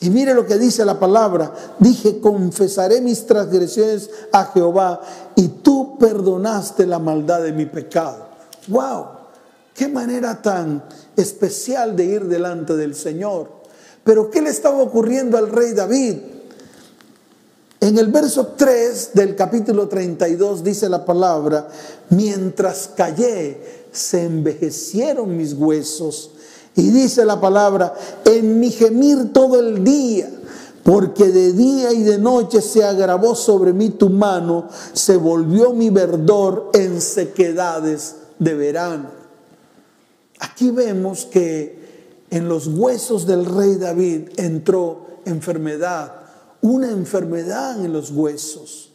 Y 0.01 0.10
mire 0.10 0.34
lo 0.34 0.46
que 0.46 0.58
dice 0.58 0.86
la 0.86 1.00
palabra. 1.00 1.53
Dije, 1.77 2.20
confesaré 2.20 3.01
mis 3.01 3.25
transgresiones 3.25 4.10
a 4.32 4.46
Jehová 4.46 5.01
y 5.36 5.48
tú 5.48 5.98
perdonaste 5.98 6.86
la 6.86 7.00
maldad 7.00 7.44
de 7.44 7.51
mi 7.51 7.65
pecado. 7.65 8.27
¡Wow! 8.68 9.06
Qué 9.74 9.88
manera 9.88 10.41
tan 10.41 10.84
especial 11.15 11.96
de 11.96 12.06
ir 12.06 12.25
delante 12.25 12.75
del 12.75 12.96
Señor. 12.96 13.50
Pero 14.03 14.29
¿qué 14.29 14.41
le 14.41 14.50
estaba 14.50 14.82
ocurriendo 14.82 15.38
al 15.38 15.50
rey 15.50 15.74
David? 15.74 16.18
En 17.82 17.98
el 17.98 18.08
verso 18.08 18.48
3 18.58 19.12
del 19.13 19.36
capítulo 19.36 19.88
32 19.88 20.63
dice 20.63 20.89
la 20.89 21.06
palabra, 21.06 21.68
mientras 22.10 22.89
callé, 22.96 23.86
se 23.91 24.25
envejecieron 24.25 25.36
mis 25.36 25.53
huesos 25.53 26.32
y 26.79 26.91
dice 26.91 27.25
la 27.25 27.41
palabra, 27.41 27.93
en 28.24 28.59
mi 28.59 28.71
gemir 28.71 29.33
todo 29.33 29.59
el 29.59 29.83
día, 29.83 30.29
porque 30.83 31.25
de 31.25 31.51
día 31.53 31.91
y 31.91 32.03
de 32.03 32.17
noche 32.17 32.62
se 32.62 32.83
agravó 32.83 33.36
sobre 33.36 33.74
mí 33.74 33.89
tu 33.89 34.09
mano, 34.09 34.67
se 34.93 35.17
volvió 35.17 35.74
mi 35.74 35.89
verdor 35.89 36.69
en 36.74 37.01
sequedades 37.01 38.15
de 38.39 38.53
verano. 38.53 39.09
Aquí 40.39 40.71
vemos 40.71 41.25
que 41.25 42.25
en 42.29 42.48
los 42.48 42.67
huesos 42.67 43.27
del 43.27 43.45
rey 43.45 43.75
David 43.75 44.29
entró 44.38 45.05
enfermedad, 45.25 46.13
una 46.62 46.89
enfermedad 46.89 47.83
en 47.83 47.91
los 47.91 48.12
huesos. 48.12 48.91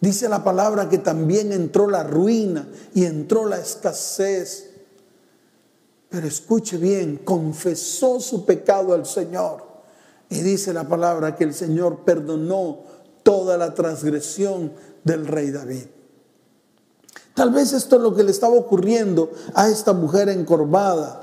Dice 0.00 0.28
la 0.28 0.44
palabra 0.44 0.88
que 0.88 0.98
también 0.98 1.52
entró 1.52 1.88
la 1.88 2.04
ruina 2.04 2.68
y 2.94 3.04
entró 3.04 3.46
la 3.46 3.58
escasez. 3.58 4.65
Pero 6.08 6.26
escuche 6.26 6.78
bien, 6.78 7.20
confesó 7.24 8.20
su 8.20 8.44
pecado 8.44 8.94
al 8.94 9.06
Señor. 9.06 9.64
Y 10.28 10.40
dice 10.40 10.72
la 10.72 10.88
palabra 10.88 11.36
que 11.36 11.44
el 11.44 11.54
Señor 11.54 12.04
perdonó 12.04 12.80
toda 13.22 13.56
la 13.56 13.74
transgresión 13.74 14.72
del 15.04 15.26
rey 15.26 15.50
David. 15.50 15.84
Tal 17.34 17.50
vez 17.50 17.72
esto 17.72 17.96
es 17.96 18.02
lo 18.02 18.14
que 18.14 18.22
le 18.22 18.30
estaba 18.30 18.54
ocurriendo 18.54 19.30
a 19.54 19.68
esta 19.68 19.92
mujer 19.92 20.28
encorvada, 20.28 21.22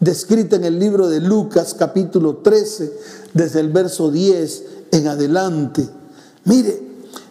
descrita 0.00 0.56
en 0.56 0.64
el 0.64 0.78
libro 0.78 1.08
de 1.08 1.20
Lucas 1.20 1.74
capítulo 1.74 2.38
13, 2.38 2.92
desde 3.32 3.60
el 3.60 3.70
verso 3.70 4.10
10 4.10 4.64
en 4.90 5.06
adelante. 5.06 5.88
Mire, 6.44 6.82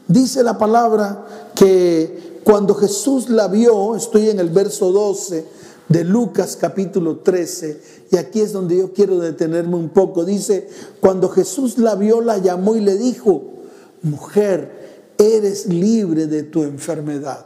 dice 0.08 0.43
la 0.43 0.58
palabra 0.58 1.25
que 1.53 2.39
cuando 2.43 2.74
Jesús 2.74 3.29
la 3.29 3.48
vio, 3.48 3.96
estoy 3.96 4.29
en 4.29 4.39
el 4.39 4.50
verso 4.50 4.91
12, 4.91 5.46
de 5.91 6.05
Lucas 6.05 6.57
capítulo 6.60 7.17
13, 7.17 7.81
y 8.12 8.17
aquí 8.17 8.39
es 8.39 8.53
donde 8.53 8.77
yo 8.77 8.93
quiero 8.93 9.19
detenerme 9.19 9.75
un 9.75 9.89
poco. 9.89 10.24
Dice, 10.24 10.69
cuando 11.01 11.27
Jesús 11.27 11.77
la 11.77 11.95
vio, 11.95 12.21
la 12.21 12.38
llamó 12.38 12.75
y 12.77 12.79
le 12.79 12.98
dijo, 12.98 13.43
mujer, 14.01 15.12
eres 15.17 15.65
libre 15.65 16.27
de 16.27 16.43
tu 16.43 16.63
enfermedad. 16.63 17.45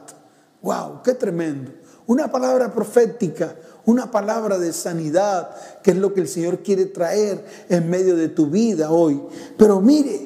¡Wow! 0.62 1.02
¡Qué 1.04 1.16
tremendo! 1.16 1.72
Una 2.06 2.32
palabra 2.32 2.72
profética, 2.72 3.56
una 3.86 4.12
palabra 4.12 4.60
de 4.60 4.74
sanidad, 4.74 5.50
que 5.82 5.92
es 5.92 5.98
lo 5.98 6.14
que 6.14 6.22
el 6.22 6.28
Señor 6.28 6.60
quiere 6.60 6.86
traer 6.86 7.44
en 7.68 7.90
medio 7.90 8.16
de 8.16 8.30
tu 8.30 8.46
vida 8.46 8.92
hoy. 8.92 9.20
Pero 9.58 9.82
mire, 9.82 10.22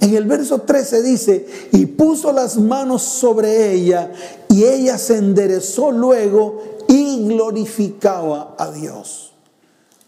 en 0.00 0.14
el 0.14 0.24
verso 0.24 0.62
13 0.62 1.02
dice, 1.02 1.46
y 1.72 1.84
puso 1.84 2.32
las 2.32 2.56
manos 2.56 3.02
sobre 3.02 3.72
ella, 3.72 4.10
y 4.48 4.64
ella 4.64 4.96
se 4.96 5.18
enderezó 5.18 5.92
luego 5.92 6.77
y 6.88 7.28
glorificaba 7.28 8.56
a 8.58 8.72
Dios. 8.72 9.32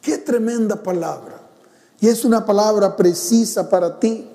Qué 0.01 0.19
tremenda 0.19 0.83
palabra. 0.83 1.41
Y 2.01 2.09
es 2.09 2.25
una 2.25 2.45
palabra 2.45 2.97
precisa 2.97 3.69
para 3.69 4.01
ti. 4.01 4.27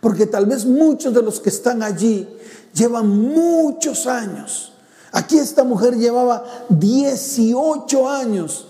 Porque 0.00 0.26
tal 0.26 0.46
vez 0.46 0.64
muchos 0.64 1.14
de 1.14 1.22
los 1.22 1.38
que 1.38 1.50
están 1.50 1.82
allí 1.82 2.26
llevan 2.74 3.08
muchos 3.08 4.06
años. 4.06 4.72
Aquí 5.12 5.38
esta 5.38 5.62
mujer 5.62 5.96
llevaba 5.96 6.44
18 6.70 8.08
años 8.08 8.66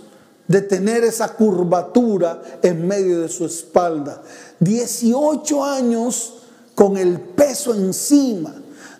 de 0.49 0.61
tener 0.61 1.05
esa 1.05 1.35
curvatura 1.35 2.43
en 2.63 2.87
medio 2.87 3.21
de 3.21 3.29
su 3.29 3.47
espalda. 3.47 4.21
18 4.59 5.65
años 5.65 6.35
con 6.75 6.97
el 6.97 7.21
peso 7.21 7.73
encima. 7.73 8.53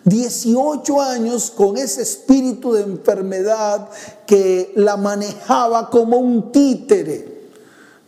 18 0.05 1.01
años 1.01 1.51
con 1.51 1.77
ese 1.77 2.01
espíritu 2.01 2.73
de 2.73 2.81
enfermedad 2.81 3.89
que 4.27 4.73
la 4.75 4.97
manejaba 4.97 5.89
como 5.89 6.17
un 6.17 6.51
títere. 6.51 7.49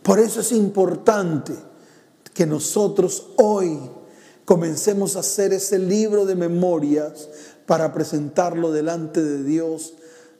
Por 0.02 0.18
eso 0.18 0.40
es 0.40 0.52
importante 0.52 1.54
que 2.34 2.46
nosotros 2.46 3.28
hoy 3.36 3.80
comencemos 4.44 5.16
a 5.16 5.20
hacer 5.20 5.54
ese 5.54 5.78
libro 5.78 6.26
de 6.26 6.36
memorias 6.36 7.28
para 7.66 7.92
presentarlo 7.92 8.70
delante 8.72 9.22
de 9.22 9.42
Dios 9.42 9.94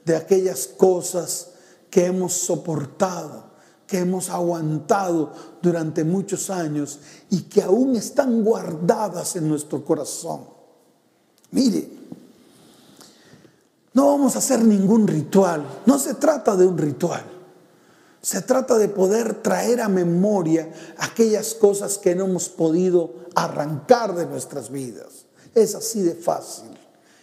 de 0.05 0.15
aquellas 0.15 0.69
cosas 0.69 1.49
que 1.91 2.05
hemos 2.05 2.35
soportado, 2.35 3.47
que 3.87 3.99
hemos 3.99 4.31
aguantado 4.31 5.33
durante 5.63 6.05
muchos 6.05 6.51
años 6.51 7.01
y 7.31 7.43
que 7.43 7.63
aún 7.63 7.97
están 7.97 8.45
guardadas 8.45 9.37
en 9.37 9.49
nuestro 9.49 9.85
corazón. 9.85 10.56
Mire, 11.51 11.89
no 13.95 14.09
vamos 14.09 14.37
a 14.37 14.41
hacer 14.41 14.63
ningún 14.63 15.07
ritual, 15.07 15.65
no 15.87 15.99
se 15.99 16.15
trata 16.15 16.57
de 16.57 16.67
un 16.67 16.77
ritual. 16.77 17.25
Se 18.21 18.43
trata 18.43 18.77
de 18.77 18.89
poder 18.89 19.41
traer 19.41 19.81
a 19.81 19.89
memoria 19.89 20.73
aquellas 20.99 21.55
cosas 21.55 21.97
que 21.97 22.17
no 22.17 22.25
hemos 22.25 22.49
podido 22.49 23.15
arrancar 23.37 24.17
de 24.17 24.27
nuestras 24.27 24.71
vidas. 24.71 25.27
Es 25.55 25.77
así 25.77 26.03
de 26.03 26.15
fácil. 26.15 26.77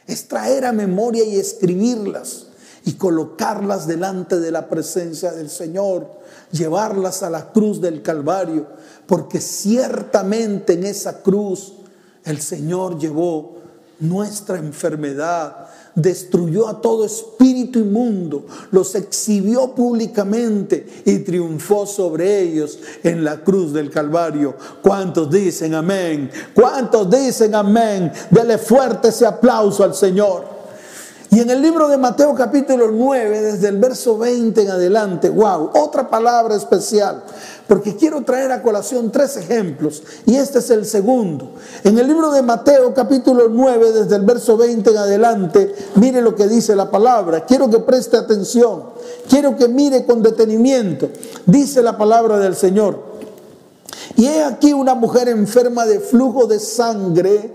Es 0.07 0.29
traer 0.29 0.65
a 0.65 0.71
memoria 0.71 1.25
y 1.25 1.35
escribirlas 1.35 2.47
y 2.85 2.93
colocarlas 2.93 3.85
delante 3.85 4.39
de 4.39 4.51
la 4.51 4.69
presencia 4.69 5.31
del 5.31 5.49
Señor, 5.49 6.07
llevarlas 6.51 7.21
a 7.21 7.29
la 7.29 7.51
cruz 7.51 7.81
del 7.81 8.01
Calvario, 8.01 8.67
porque 9.05 9.41
ciertamente 9.41 10.73
en 10.73 10.85
esa 10.85 11.21
cruz 11.21 11.73
el 12.25 12.41
Señor 12.41 12.97
llevó 12.97 13.57
nuestra 14.03 14.57
enfermedad, 14.57 15.67
destruyó 15.95 16.67
a 16.67 16.81
todo 16.81 17.05
espíritu 17.05 17.79
inmundo, 17.79 18.45
los 18.71 18.95
exhibió 18.95 19.73
públicamente 19.75 21.03
y 21.05 21.19
triunfó 21.19 21.85
sobre 21.85 22.41
ellos 22.41 22.79
en 23.03 23.23
la 23.23 23.43
cruz 23.43 23.73
del 23.73 23.89
Calvario. 23.89 24.55
¿Cuántos 24.81 25.29
dicen 25.29 25.75
amén? 25.75 26.31
¿Cuántos 26.53 27.09
dicen 27.09 27.53
amén? 27.55 28.11
Dele 28.31 28.57
fuerte 28.57 29.09
ese 29.09 29.25
aplauso 29.25 29.83
al 29.83 29.93
Señor. 29.93 30.53
Y 31.33 31.39
en 31.39 31.49
el 31.49 31.63
libro 31.63 31.87
de 31.87 31.97
Mateo 31.97 32.35
capítulo 32.35 32.91
9, 32.91 33.41
desde 33.41 33.67
el 33.67 33.77
verso 33.77 34.19
20 34.19 34.61
en 34.61 34.69
adelante, 34.69 35.29
wow, 35.29 35.71
otra 35.73 36.07
palabra 36.07 36.55
especial, 36.55 37.23
porque 37.67 37.95
quiero 37.95 38.23
traer 38.23 38.51
a 38.51 38.61
colación 38.61 39.11
tres 39.11 39.37
ejemplos, 39.37 40.03
y 40.25 40.35
este 40.35 40.59
es 40.59 40.69
el 40.69 40.85
segundo. 40.85 41.51
En 41.83 41.97
el 41.97 42.07
libro 42.07 42.31
de 42.31 42.41
Mateo 42.41 42.93
capítulo 42.93 43.47
9, 43.49 43.91
desde 43.91 44.15
el 44.15 44.23
verso 44.23 44.57
20 44.57 44.89
en 44.89 44.97
adelante, 44.97 45.75
mire 45.95 46.21
lo 46.21 46.35
que 46.35 46.47
dice 46.47 46.75
la 46.75 46.91
palabra, 46.91 47.45
quiero 47.45 47.69
que 47.69 47.79
preste 47.79 48.17
atención, 48.17 48.83
quiero 49.29 49.55
que 49.55 49.67
mire 49.67 50.05
con 50.05 50.21
detenimiento, 50.21 51.09
dice 51.45 51.81
la 51.81 51.97
palabra 51.97 52.37
del 52.39 52.55
Señor. 52.55 53.13
Y 54.15 54.27
he 54.27 54.43
aquí 54.43 54.73
una 54.73 54.93
mujer 54.93 55.29
enferma 55.29 55.85
de 55.85 55.99
flujo 55.99 56.45
de 56.45 56.59
sangre, 56.59 57.53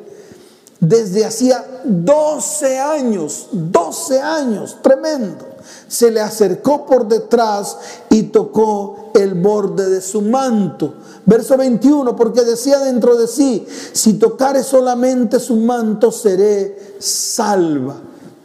desde 0.81 1.25
hacía 1.25 1.65
12 1.85 2.79
años, 2.79 3.49
12 3.53 4.21
años, 4.21 4.79
tremendo. 4.83 5.48
Se 5.89 6.11
le 6.11 6.21
acercó 6.21 6.85
por 6.87 7.07
detrás 7.09 7.77
y 8.11 8.25
tocó 8.25 9.11
el 9.15 9.35
borde 9.35 9.89
de 9.89 10.01
su 10.01 10.23
manto. 10.23 10.95
Verso 11.27 11.57
21, 11.57 12.17
porque 12.17 12.43
decía 12.43 12.79
dentro 12.81 13.17
de 13.17 13.27
sí, 13.27 13.67
si 13.93 14.15
tocare 14.15 14.63
solamente 14.63 15.41
su 15.41 15.57
manto, 15.57 16.11
seré 16.13 16.97
salva. 16.99 17.97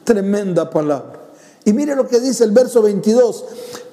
Tremenda 0.03 0.69
palabra. 0.69 1.21
Y 1.65 1.73
mire 1.73 1.95
lo 1.95 2.07
que 2.07 2.19
dice 2.19 2.43
el 2.43 2.51
verso 2.51 2.81
22, 2.81 3.45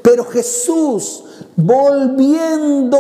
pero 0.02 0.24
Jesús 0.24 1.22
volviéndose 1.56 2.90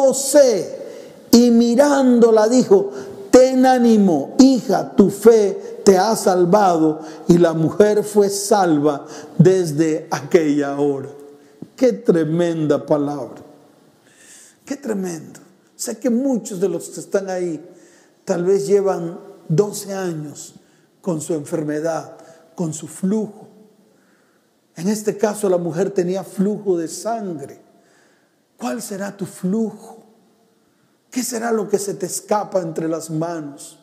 y 1.32 1.50
mirándola 1.50 2.48
dijo, 2.48 2.90
ten 3.30 3.66
ánimo, 3.66 4.34
hija, 4.38 4.92
tu 4.96 5.10
fe 5.10 5.69
te 5.84 5.98
ha 5.98 6.14
salvado. 6.16 7.00
Y 7.28 7.38
la 7.38 7.52
mujer 7.52 8.04
fue 8.04 8.28
salva 8.28 9.06
desde 9.38 10.06
aquella 10.10 10.78
hora. 10.78 11.08
Qué 11.76 11.92
tremenda 11.92 12.84
palabra. 12.84 13.42
Qué 14.64 14.76
tremendo. 14.76 15.40
Sé 15.74 15.98
que 15.98 16.10
muchos 16.10 16.60
de 16.60 16.68
los 16.68 16.90
que 16.90 17.00
están 17.00 17.30
ahí 17.30 17.60
tal 18.24 18.44
vez 18.44 18.66
llevan 18.66 19.18
12 19.48 19.94
años 19.94 20.54
con 21.00 21.20
su 21.20 21.34
enfermedad, 21.34 22.16
con 22.54 22.74
su 22.74 22.86
flujo. 22.86 23.48
En 24.76 24.88
este 24.88 25.16
caso 25.16 25.48
la 25.48 25.58
mujer 25.58 25.90
tenía 25.90 26.22
flujo 26.22 26.78
de 26.78 26.86
sangre. 26.86 27.60
¿Cuál 28.56 28.82
será 28.82 29.16
tu 29.16 29.26
flujo? 29.26 30.04
¿Qué 31.10 31.24
será 31.24 31.50
lo 31.50 31.68
que 31.68 31.78
se 31.78 31.94
te 31.94 32.06
escapa 32.06 32.60
entre 32.60 32.86
las 32.86 33.10
manos? 33.10 33.79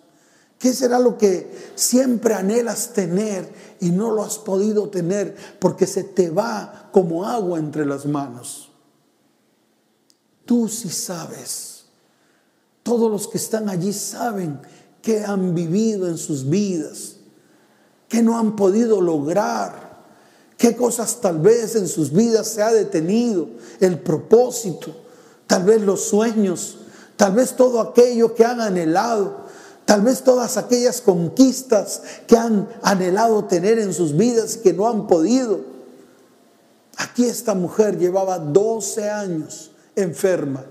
¿Qué 0.60 0.74
será 0.74 0.98
lo 0.98 1.17
que 1.17 1.72
siempre 1.76 2.34
anhelas 2.34 2.93
tener 2.93 3.48
y 3.80 3.91
no 3.91 4.12
lo 4.12 4.24
has 4.24 4.39
podido 4.39 4.89
tener 4.89 5.36
porque 5.60 5.86
se 5.86 6.04
te 6.04 6.30
va 6.32 6.89
como 6.91 7.26
agua 7.26 7.60
entre 7.60 7.86
las 7.86 8.06
manos? 8.06 8.72
Tú 10.46 10.67
sí 10.67 10.89
sabes. 10.89 11.86
Todos 12.82 13.12
los 13.12 13.28
que 13.28 13.38
están 13.38 13.70
allí 13.70 13.93
saben 13.93 14.60
que 15.02 15.24
han 15.24 15.54
vivido 15.54 16.08
en 16.08 16.17
sus 16.17 16.50
vidas, 16.50 17.17
que 18.10 18.24
no 18.24 18.39
han 18.39 18.56
podido 18.56 19.02
lograr, 19.02 20.06
qué 20.58 20.76
cosas 20.76 21.22
tal 21.22 21.39
vez 21.39 21.76
en 21.76 21.88
sus 21.88 22.12
vidas 22.12 22.48
se 22.48 22.63
ha 22.63 22.72
detenido, 22.72 23.48
el 23.80 24.00
propósito, 24.00 24.96
tal 25.46 25.65
vez 25.65 25.82
los 25.82 26.06
sueños 26.06 26.78
tal 27.17 27.34
vez 27.34 27.56
todo 27.56 27.82
aquello 27.82 28.34
que 28.36 28.46
han 28.46 28.62
anhelado, 28.62 29.46
tal 29.88 30.02
vez 30.02 30.21
todas 30.21 30.58
aquellas 30.58 31.00
conquistas 31.00 32.02
que 32.28 32.36
han 32.36 32.67
anhelado 32.82 33.45
tener 33.45 33.80
en 33.80 33.93
sus 33.93 34.17
vidas 34.17 34.58
que 34.58 34.73
no 34.73 34.89
han 34.89 35.08
podido. 35.08 35.62
Aquí 36.97 37.23
esta 37.23 37.56
mujer 37.56 37.97
llevaba 37.97 38.38
12 38.38 39.10
años 39.10 39.71
enferma, 39.95 40.65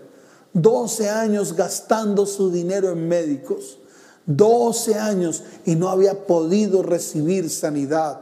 12 0.52 1.08
años 1.08 1.56
gastando 1.56 2.26
su 2.26 2.50
dinero 2.50 2.92
en 2.92 3.08
médicos, 3.08 3.78
12 4.26 4.96
años 4.96 5.42
y 5.64 5.76
no 5.76 5.88
había 5.88 6.26
podido 6.26 6.82
recibir 6.82 7.48
sanidad 7.48 8.20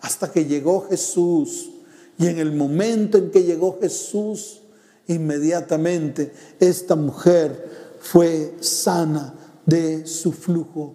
hasta 0.00 0.32
que 0.32 0.46
llegó 0.46 0.86
Jesús. 0.88 1.70
Y 2.18 2.28
en 2.28 2.38
el 2.38 2.52
momento 2.52 3.18
en 3.18 3.30
que 3.30 3.42
llegó 3.42 3.78
Jesús, 3.78 4.62
inmediatamente 5.06 6.32
esta 6.60 6.96
mujer 6.96 7.98
fue 8.00 8.54
sana 8.60 9.34
de 9.66 10.06
su 10.06 10.32
flujo 10.32 10.94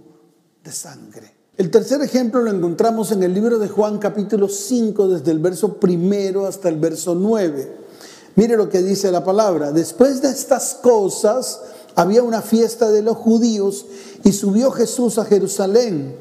de 0.63 0.71
sangre. 0.71 1.35
El 1.57 1.71
tercer 1.71 2.01
ejemplo 2.01 2.41
lo 2.41 2.51
encontramos 2.51 3.11
en 3.11 3.23
el 3.23 3.33
libro 3.33 3.59
de 3.59 3.69
Juan 3.69 3.97
capítulo 3.97 4.49
5, 4.49 5.07
desde 5.07 5.31
el 5.31 5.39
verso 5.39 5.75
primero 5.75 6.45
hasta 6.45 6.67
el 6.67 6.77
verso 6.77 7.15
9. 7.15 7.77
Mire 8.35 8.57
lo 8.57 8.67
que 8.67 8.81
dice 8.81 9.09
la 9.11 9.23
palabra. 9.23 9.71
Después 9.71 10.21
de 10.21 10.29
estas 10.29 10.73
cosas 10.75 11.61
había 11.95 12.23
una 12.23 12.41
fiesta 12.41 12.91
de 12.91 13.01
los 13.01 13.15
judíos 13.15 13.85
y 14.25 14.33
subió 14.33 14.71
Jesús 14.71 15.17
a 15.17 15.23
Jerusalén. 15.23 16.17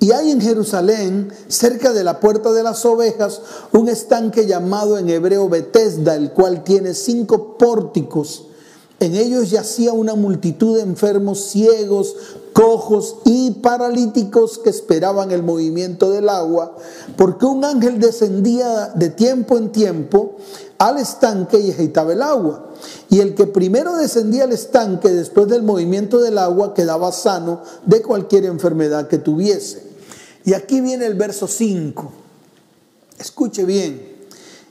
Y 0.00 0.10
hay 0.10 0.32
en 0.32 0.40
Jerusalén, 0.40 1.32
cerca 1.46 1.92
de 1.92 2.02
la 2.02 2.18
puerta 2.18 2.52
de 2.52 2.64
las 2.64 2.84
ovejas, 2.84 3.40
un 3.72 3.88
estanque 3.88 4.46
llamado 4.46 4.98
en 4.98 5.08
hebreo 5.08 5.48
Betesda, 5.48 6.16
el 6.16 6.32
cual 6.32 6.64
tiene 6.64 6.94
cinco 6.94 7.56
pórticos. 7.56 8.48
En 9.00 9.14
ellos 9.16 9.50
yacía 9.50 9.92
una 9.92 10.14
multitud 10.14 10.76
de 10.76 10.82
enfermos, 10.82 11.46
ciegos, 11.46 12.14
cojos 12.52 13.16
y 13.24 13.50
paralíticos 13.50 14.58
que 14.58 14.70
esperaban 14.70 15.32
el 15.32 15.42
movimiento 15.42 16.10
del 16.10 16.28
agua, 16.28 16.76
porque 17.16 17.44
un 17.44 17.64
ángel 17.64 17.98
descendía 17.98 18.92
de 18.94 19.10
tiempo 19.10 19.58
en 19.58 19.72
tiempo 19.72 20.36
al 20.78 20.98
estanque 20.98 21.58
y 21.58 21.72
agitaba 21.72 22.12
el 22.12 22.22
agua. 22.22 22.70
Y 23.10 23.20
el 23.20 23.34
que 23.34 23.46
primero 23.46 23.96
descendía 23.96 24.44
al 24.44 24.52
estanque 24.52 25.08
después 25.08 25.48
del 25.48 25.64
movimiento 25.64 26.20
del 26.20 26.38
agua 26.38 26.74
quedaba 26.74 27.10
sano 27.10 27.62
de 27.84 28.00
cualquier 28.02 28.44
enfermedad 28.44 29.08
que 29.08 29.18
tuviese. 29.18 29.82
Y 30.44 30.52
aquí 30.54 30.80
viene 30.80 31.06
el 31.06 31.14
verso 31.14 31.48
5. 31.48 32.12
Escuche 33.18 33.64
bien. 33.64 34.13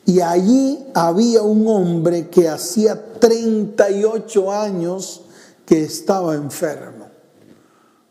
Y 0.05 0.19
allí 0.21 0.85
había 0.93 1.41
un 1.43 1.67
hombre 1.67 2.29
que 2.29 2.49
hacía 2.49 3.13
38 3.19 4.51
años 4.51 5.21
que 5.65 5.83
estaba 5.83 6.35
enfermo. 6.35 7.07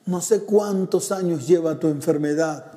No 0.07 0.21
sé 0.21 0.43
cuántos 0.43 1.13
años 1.13 1.47
lleva 1.47 1.79
tu 1.79 1.89
enfermedad. 1.89 2.73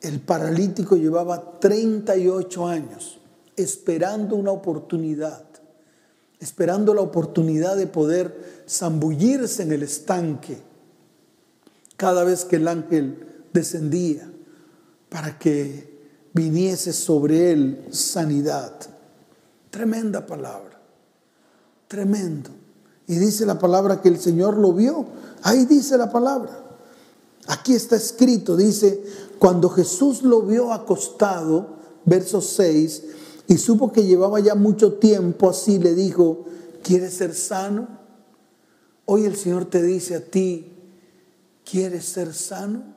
El 0.00 0.20
paralítico 0.20 0.96
llevaba 0.96 1.58
38 1.58 2.66
años 2.66 3.18
esperando 3.56 4.36
una 4.36 4.52
oportunidad 4.52 5.44
esperando 6.44 6.92
la 6.92 7.00
oportunidad 7.00 7.74
de 7.74 7.86
poder 7.86 8.64
zambullirse 8.68 9.62
en 9.62 9.72
el 9.72 9.82
estanque 9.82 10.58
cada 11.96 12.22
vez 12.22 12.44
que 12.44 12.56
el 12.56 12.68
ángel 12.68 13.26
descendía 13.54 14.30
para 15.08 15.38
que 15.38 15.93
viniese 16.34 16.92
sobre 16.92 17.52
él 17.52 17.86
sanidad. 17.90 18.72
Tremenda 19.70 20.26
palabra, 20.26 20.78
tremendo. 21.88 22.50
Y 23.06 23.16
dice 23.16 23.46
la 23.46 23.58
palabra 23.58 24.02
que 24.02 24.08
el 24.08 24.18
Señor 24.18 24.58
lo 24.58 24.72
vio. 24.72 25.06
Ahí 25.42 25.64
dice 25.64 25.96
la 25.96 26.10
palabra. 26.10 26.60
Aquí 27.46 27.74
está 27.74 27.96
escrito, 27.96 28.56
dice, 28.56 29.02
cuando 29.38 29.68
Jesús 29.68 30.22
lo 30.22 30.42
vio 30.42 30.72
acostado, 30.72 31.76
verso 32.04 32.40
6, 32.40 33.02
y 33.46 33.58
supo 33.58 33.92
que 33.92 34.04
llevaba 34.04 34.40
ya 34.40 34.54
mucho 34.54 34.94
tiempo 34.94 35.50
así, 35.50 35.78
le 35.78 35.94
dijo, 35.94 36.46
¿quieres 36.82 37.14
ser 37.14 37.34
sano? 37.34 37.86
Hoy 39.04 39.26
el 39.26 39.36
Señor 39.36 39.66
te 39.66 39.82
dice 39.82 40.14
a 40.14 40.24
ti, 40.24 40.72
¿quieres 41.70 42.06
ser 42.06 42.32
sano? 42.32 42.93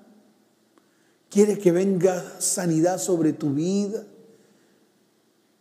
¿Quieres 1.29 1.59
que 1.59 1.71
venga 1.71 2.39
sanidad 2.39 2.99
sobre 2.99 3.33
tu 3.33 3.53
vida? 3.53 4.03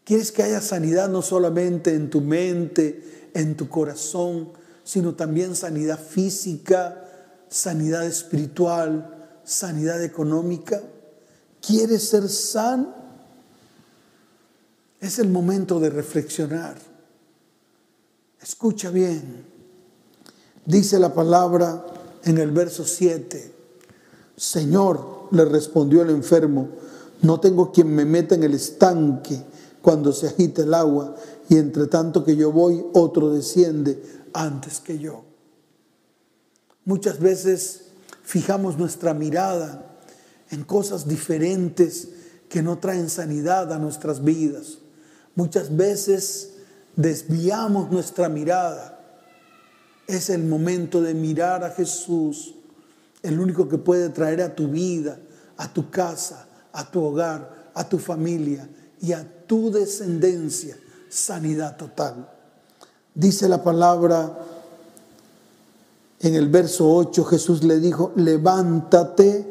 ¿Quieres 0.05 0.31
que 0.31 0.45
haya 0.45 0.61
sanidad 0.61 1.09
no 1.09 1.21
solamente 1.21 1.93
en 1.93 2.11
tu 2.11 2.21
mente, 2.21 3.31
en 3.35 3.57
tu 3.57 3.69
corazón, 3.69 4.51
sino 4.85 5.15
también 5.15 5.57
sanidad 5.57 5.99
física, 5.99 7.03
sanidad 7.49 8.07
espiritual, 8.07 9.41
sanidad 9.43 10.03
económica? 10.05 10.81
¿Quieres 11.61 12.09
ser 12.09 12.29
sano? 12.29 12.95
Es 15.01 15.19
el 15.19 15.29
momento 15.29 15.81
de 15.81 15.91
reflexionar. 15.91 16.77
Escucha 18.41 18.91
bien. 18.91 19.45
Dice 20.65 21.01
la 21.01 21.13
palabra 21.13 21.85
en 22.23 22.39
el 22.39 22.53
verso 22.53 22.85
7. 22.85 23.53
Señor, 24.37 25.16
le 25.31 25.45
respondió 25.45 26.03
el 26.03 26.11
enfermo, 26.11 26.69
no 27.23 27.41
tengo 27.41 27.73
quien 27.73 27.95
me 27.95 28.05
meta 28.05 28.35
en 28.35 28.43
el 28.43 28.55
estanque 28.55 29.43
cuando 29.83 30.13
se 30.13 30.27
agita 30.27 30.63
el 30.63 30.75
agua 30.75 31.15
y 31.49 31.57
entre 31.57 31.87
tanto 31.87 32.25
que 32.25 32.37
yo 32.37 32.51
voy, 32.51 32.85
otro 32.93 33.31
desciende 33.31 34.03
antes 34.33 34.81
que 34.81 34.99
yo. 34.99 35.25
Muchas 36.85 37.21
veces 37.21 37.85
fijamos 38.23 38.79
nuestra 38.79 39.15
mirada 39.15 39.97
en 40.51 40.65
cosas 40.65 41.07
diferentes 41.07 42.09
que 42.49 42.63
no 42.63 42.79
traen 42.79 43.09
sanidad 43.09 43.73
a 43.73 43.79
nuestras 43.79 44.25
vidas. 44.25 44.79
Muchas 45.37 45.77
veces 45.77 46.55
desviamos 46.97 47.91
nuestra 47.91 48.29
mirada. 48.29 49.01
Es 50.09 50.31
el 50.31 50.45
momento 50.45 51.01
de 51.01 51.15
mirar 51.15 51.63
a 51.63 51.71
Jesús, 51.71 52.56
el 53.27 53.41
único 53.41 53.69
que 53.69 53.79
puede 53.79 54.09
traer 54.11 54.41
a 54.43 54.55
tu 54.55 54.69
vida, 54.69 55.19
a 55.57 55.73
tu 55.73 55.91
casa, 55.91 56.47
a 56.73 56.91
tu 56.91 57.03
hogar, 57.03 57.71
a 57.75 57.89
tu 57.89 57.99
familia 57.99 58.69
y 59.01 59.13
a 59.13 59.27
tu 59.47 59.71
descendencia 59.71 60.77
sanidad 61.09 61.77
total. 61.77 62.29
Dice 63.15 63.49
la 63.49 63.63
palabra 63.63 64.39
en 66.21 66.35
el 66.35 66.49
verso 66.49 66.91
8, 66.91 67.25
Jesús 67.25 67.65
le 67.65 67.79
dijo, 67.81 68.13
levántate, 68.17 69.47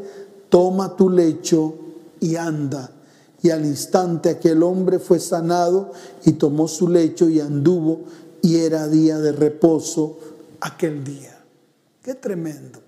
toma 0.50 0.96
tu 0.96 1.10
lecho 1.10 1.76
y 2.20 2.36
anda. 2.36 2.90
Y 3.42 3.50
al 3.52 3.66
instante 3.66 4.30
aquel 4.30 4.64
hombre 4.64 5.00
fue 5.00 5.20
sanado 5.20 5.92
y 6.26 6.34
tomó 6.34 6.68
su 6.68 6.88
lecho 6.88 7.30
y 7.30 7.40
anduvo 7.40 8.02
y 8.42 8.58
era 8.58 8.88
día 8.88 9.20
de 9.20 9.32
reposo 9.32 10.18
aquel 10.62 11.04
día. 11.04 11.40
Qué 12.02 12.16
tremendo. 12.16 12.85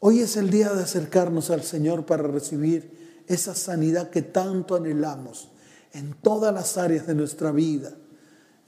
Hoy 0.00 0.20
es 0.20 0.36
el 0.36 0.50
día 0.50 0.72
de 0.72 0.82
acercarnos 0.82 1.50
al 1.50 1.62
Señor 1.62 2.06
para 2.06 2.24
recibir 2.24 3.24
esa 3.26 3.54
sanidad 3.54 4.10
que 4.10 4.22
tanto 4.22 4.74
anhelamos 4.74 5.48
en 5.92 6.14
todas 6.14 6.52
las 6.52 6.76
áreas 6.76 7.06
de 7.06 7.14
nuestra 7.14 7.50
vida. 7.50 7.92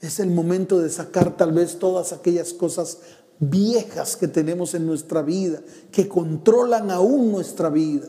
Es 0.01 0.19
el 0.19 0.31
momento 0.31 0.79
de 0.79 0.89
sacar 0.89 1.37
tal 1.37 1.51
vez 1.51 1.79
todas 1.79 2.13
aquellas 2.13 2.53
cosas 2.53 2.99
viejas 3.39 4.17
que 4.17 4.27
tenemos 4.27 4.73
en 4.73 4.85
nuestra 4.85 5.21
vida, 5.21 5.61
que 5.91 6.07
controlan 6.07 6.91
aún 6.91 7.31
nuestra 7.31 7.69
vida 7.69 8.07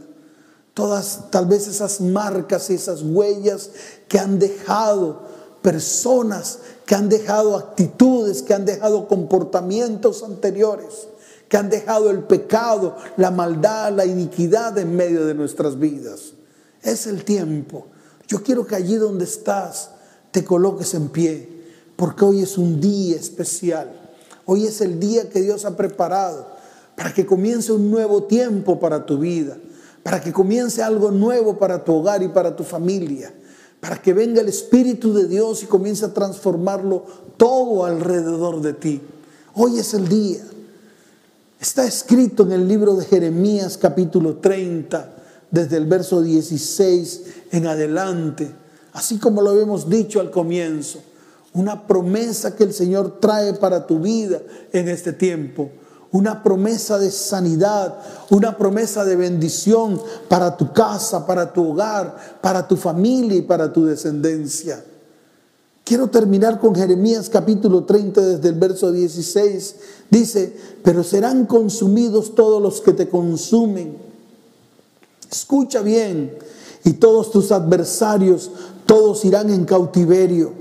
todas 0.81 1.31
tal 1.31 1.47
vez 1.47 1.67
esas 1.69 2.01
marcas 2.01 2.71
y 2.71 2.75
esas 2.75 3.03
huellas 3.03 3.71
que 4.09 4.19
han 4.19 4.39
dejado 4.39 5.21
personas, 5.63 6.61
que 6.87 6.95
han 6.95 7.11
dejado 7.11 7.57
actitudes, 7.57 8.43
que 8.43 8.55
han 8.55 8.65
dejado 8.65 9.07
comportamientos 9.07 10.23
anteriores, 10.23 11.09
que 11.51 11.59
han 11.59 11.69
dejado 11.69 12.11
el 12.11 12.21
pecado, 12.21 12.97
la 13.19 13.31
maldad, 13.31 13.93
la 13.93 14.07
iniquidad 14.07 14.79
en 14.79 14.97
medio 14.97 15.27
de 15.27 15.35
nuestras 15.35 15.79
vidas. 15.79 16.33
Es 16.81 17.07
el 17.07 17.25
tiempo. 17.25 17.89
Yo 18.27 18.43
quiero 18.43 18.67
que 18.67 18.77
allí 18.77 18.95
donde 18.95 19.25
estás 19.25 19.91
te 20.31 20.43
coloques 20.43 20.95
en 20.95 21.11
pie, 21.11 21.47
porque 21.97 22.25
hoy 22.25 22.41
es 22.41 22.57
un 22.57 22.81
día 22.81 23.17
especial. 23.17 23.93
Hoy 24.47 24.67
es 24.67 24.81
el 24.81 24.99
día 24.99 25.29
que 25.29 25.43
Dios 25.43 25.67
ha 25.67 25.77
preparado 25.77 26.47
para 26.97 27.13
que 27.13 27.27
comience 27.27 27.71
un 27.71 27.91
nuevo 27.91 28.23
tiempo 28.25 28.81
para 28.81 29.05
tu 29.05 29.19
vida 29.19 29.59
para 30.03 30.21
que 30.21 30.33
comience 30.33 30.83
algo 30.83 31.11
nuevo 31.11 31.59
para 31.59 31.85
tu 31.85 31.95
hogar 31.95 32.23
y 32.23 32.29
para 32.29 32.57
tu 32.57 32.65
familia, 32.65 33.33
para 33.81 34.01
que 34.01 34.13
venga 34.13 34.41
el 34.41 34.49
Espíritu 34.49 35.13
de 35.13 35.27
Dios 35.27 35.63
y 35.63 35.67
comience 35.67 36.05
a 36.05 36.15
transformarlo 36.15 37.05
todo 37.37 37.85
alrededor 37.85 38.61
de 38.61 38.73
ti. 38.73 39.01
Hoy 39.55 39.79
es 39.79 39.95
el 39.95 40.09
día. 40.09 40.43
Está 41.61 41.85
escrito 41.85 42.45
en 42.45 42.53
el 42.53 42.67
libro 42.67 42.95
de 42.97 43.05
Jeremías 43.05 43.77
capítulo 43.77 44.39
30, 44.39 45.13
desde 45.51 45.77
el 45.77 45.85
verso 45.85 46.23
16 46.23 47.23
en 47.53 47.67
adelante, 47.67 48.51
así 48.95 49.19
como 49.19 49.43
lo 49.43 49.51
habíamos 49.51 49.91
dicho 49.91 50.21
al 50.21 50.31
comienzo, 50.31 51.01
una 51.53 51.87
promesa 51.87 52.57
que 52.57 52.65
el 52.65 52.73
Señor 52.73 53.21
trae 53.21 53.53
para 53.53 53.87
tu 53.87 53.99
vida 53.99 54.41
en 54.73 54.89
este 54.89 55.13
tiempo 55.13 55.71
una 56.13 56.43
promesa 56.43 56.99
de 56.99 57.11
sanidad, 57.11 57.99
una 58.31 58.57
promesa 58.57 59.05
de 59.05 59.17
bendición 59.17 60.01
para 60.29 60.57
tu 60.57 60.73
casa, 60.73 61.27
para 61.27 61.53
tu 61.53 61.73
hogar, 61.73 62.39
para 62.41 62.67
tu 62.67 62.77
familia 62.77 63.37
y 63.37 63.43
para 63.43 63.71
tu 63.73 63.85
descendencia. 63.85 64.83
Quiero 65.91 66.07
terminar 66.07 66.61
con 66.61 66.73
Jeremías 66.73 67.29
capítulo 67.29 67.83
30 67.83 68.21
desde 68.21 68.49
el 68.51 68.55
verso 68.55 68.93
16. 68.93 69.75
Dice, 70.09 70.57
pero 70.85 71.03
serán 71.03 71.47
consumidos 71.47 72.37
todos 72.37 72.63
los 72.63 72.81
que 72.81 72.93
te 72.93 73.09
consumen. 73.09 73.97
Escucha 75.29 75.83
bien, 75.83 76.39
y 76.85 76.93
todos 76.93 77.33
tus 77.33 77.51
adversarios, 77.51 78.53
todos 78.87 79.25
irán 79.25 79.51
en 79.51 79.65
cautiverio. 79.65 80.53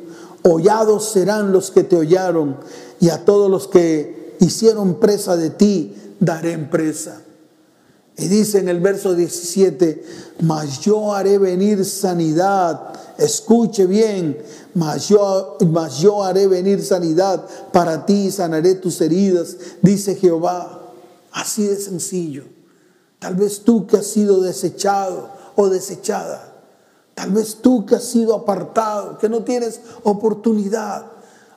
Hollados 0.42 1.12
serán 1.12 1.52
los 1.52 1.70
que 1.70 1.84
te 1.84 1.96
hollaron, 1.96 2.58
y 3.00 3.10
a 3.10 3.24
todos 3.24 3.52
los 3.52 3.68
que 3.68 4.36
hicieron 4.40 4.96
presa 4.96 5.38
de 5.38 5.52
ti, 5.52 5.94
daré 6.20 6.54
en 6.54 6.72
presa. 6.72 7.22
Y 8.18 8.30
dice 8.30 8.58
en 8.58 8.68
el 8.68 8.80
verso 8.80 9.14
17, 9.14 10.04
mas 10.42 10.80
yo 10.80 11.14
haré 11.14 11.38
venir 11.38 11.86
sanidad. 11.86 12.99
Escuche 13.20 13.86
bien, 13.86 14.42
mas 14.74 15.10
yo, 15.10 15.58
mas 15.70 15.98
yo 15.98 16.24
haré 16.24 16.48
venir 16.48 16.82
sanidad 16.82 17.46
para 17.74 18.06
ti 18.06 18.28
y 18.28 18.32
sanaré 18.32 18.76
tus 18.76 19.02
heridas, 19.02 19.58
dice 19.82 20.16
Jehová. 20.16 20.94
Así 21.34 21.68
de 21.68 21.76
sencillo. 21.76 22.46
Tal 23.20 23.36
vez 23.36 23.62
tú 23.66 23.86
que 23.86 23.98
has 23.98 24.08
sido 24.08 24.40
desechado 24.40 25.30
o 25.58 25.68
desechada. 25.68 26.54
Tal 27.14 27.32
vez 27.32 27.58
tú 27.62 27.86
que 27.86 27.96
has 27.96 28.06
sido 28.06 28.34
apartado, 28.34 29.18
que 29.18 29.28
no 29.28 29.44
tienes 29.44 29.82
oportunidad. 30.04 31.06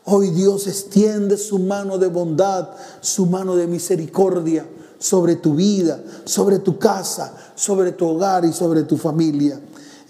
Hoy 0.05 0.31
Dios 0.31 0.66
extiende 0.66 1.37
su 1.37 1.61
mano 1.61 1.96
de 1.96 2.09
bondad, 2.09 2.70
su 3.01 3.27
mano 3.27 3.55
de 3.55 3.68
misericordia 3.68 4.66
sobre 4.98 5.37
tu 5.37 5.55
vida, 5.55 6.03
sobre 6.25 6.59
tu 6.59 6.77
casa, 6.79 7.33
sobre 7.55 7.92
tu 7.92 8.09
hogar 8.09 8.44
y 8.44 8.53
sobre 8.53 8.83
tu 8.83 8.96
familia. 8.96 9.61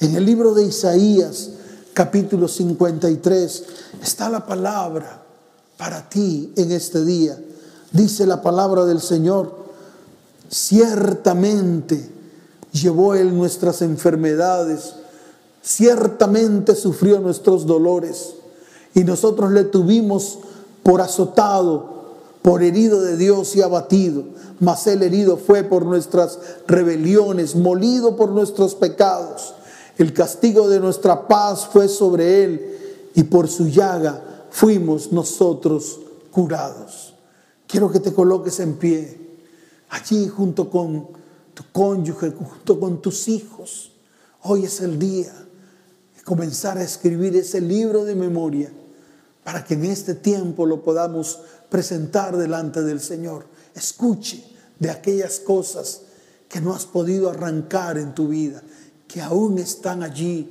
En 0.03 0.17
el 0.17 0.27
libro 0.27 0.53
de 0.53 0.65
Isaías, 0.65 1.51
capítulo 1.95 2.49
53, 2.49 3.65
está 4.03 4.29
la 4.29 4.45
palabra 4.45 5.23
para 5.77 6.09
ti 6.09 6.53
en 6.57 6.73
este 6.73 7.05
día. 7.05 7.39
Dice 7.93 8.27
la 8.27 8.43
palabra 8.43 8.85
del 8.85 9.01
Señor, 9.01 9.55
ciertamente 10.51 12.11
llevó 12.73 13.15
Él 13.15 13.33
nuestras 13.33 13.81
enfermedades, 13.81 14.95
ciertamente 15.63 16.75
sufrió 16.75 17.21
nuestros 17.21 17.65
dolores 17.65 18.35
y 18.95 19.05
nosotros 19.05 19.53
le 19.53 19.63
tuvimos 19.63 20.41
por 20.83 21.01
azotado, 21.01 22.17
por 22.43 22.65
herido 22.65 23.01
de 23.03 23.17
Dios 23.17 23.55
y 23.55 23.63
abatido. 23.63 24.25
Mas 24.59 24.85
el 24.89 25.05
herido 25.05 25.37
fue 25.37 25.63
por 25.63 25.87
nuestras 25.87 26.41
rebeliones, 26.67 27.55
molido 27.55 28.17
por 28.17 28.31
nuestros 28.31 28.75
pecados. 28.75 29.55
El 29.99 30.13
castigo 30.13 30.69
de 30.69 30.81
nuestra 30.81 31.29
paz 31.29 31.67
fue 31.67 31.89
sobre 31.89 32.45
él 32.45 33.11
y 33.15 33.25
por 33.25 33.49
su 33.49 33.69
llaga 33.69 34.47
fuimos 34.51 35.13
nosotros 35.13 36.01
curados. 36.31 37.15
Quiero 37.67 37.91
que 37.91 38.01
te 38.01 38.13
coloques 38.13 38.61
en 38.61 38.75
pie, 38.75 39.19
allí 39.91 40.29
junto 40.29 40.69
con 40.69 41.09
tu 41.55 41.65
cónyuge, 41.73 42.31
junto 42.31 42.81
con 42.81 43.01
tus 43.01 43.29
hijos. 43.29 43.93
Hoy 44.43 44.65
es 44.65 44.81
el 44.81 44.99
día 44.99 45.33
de 46.17 46.23
comenzar 46.23 46.79
a 46.79 46.83
escribir 46.83 47.37
ese 47.37 47.61
libro 47.61 48.05
de 48.05 48.15
memoria 48.15 48.71
para 49.45 49.65
que 49.65 49.75
en 49.75 49.85
este 49.85 50.15
tiempo 50.15 50.67
lo 50.67 50.83
podamos 50.83 51.41
presentar 51.69 52.37
delante 52.37 52.83
del 52.83 53.01
Señor. 53.01 53.47
Escuche 53.75 54.45
de 54.79 54.91
aquellas 54.91 55.41
cosas 55.41 56.03
que 56.49 56.61
no 56.61 56.75
has 56.75 56.85
podido 56.85 57.31
arrancar 57.31 57.97
en 57.99 58.15
tu 58.15 58.29
vida, 58.29 58.63
que 59.13 59.21
aún 59.21 59.59
están 59.59 60.03
allí, 60.03 60.49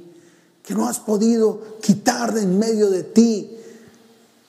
que 0.61 0.75
no 0.75 0.87
has 0.87 0.99
podido 0.99 1.77
quitar 1.81 2.31
de 2.31 2.43
en 2.43 2.59
medio 2.59 2.91
de 2.91 3.01
ti. 3.01 3.57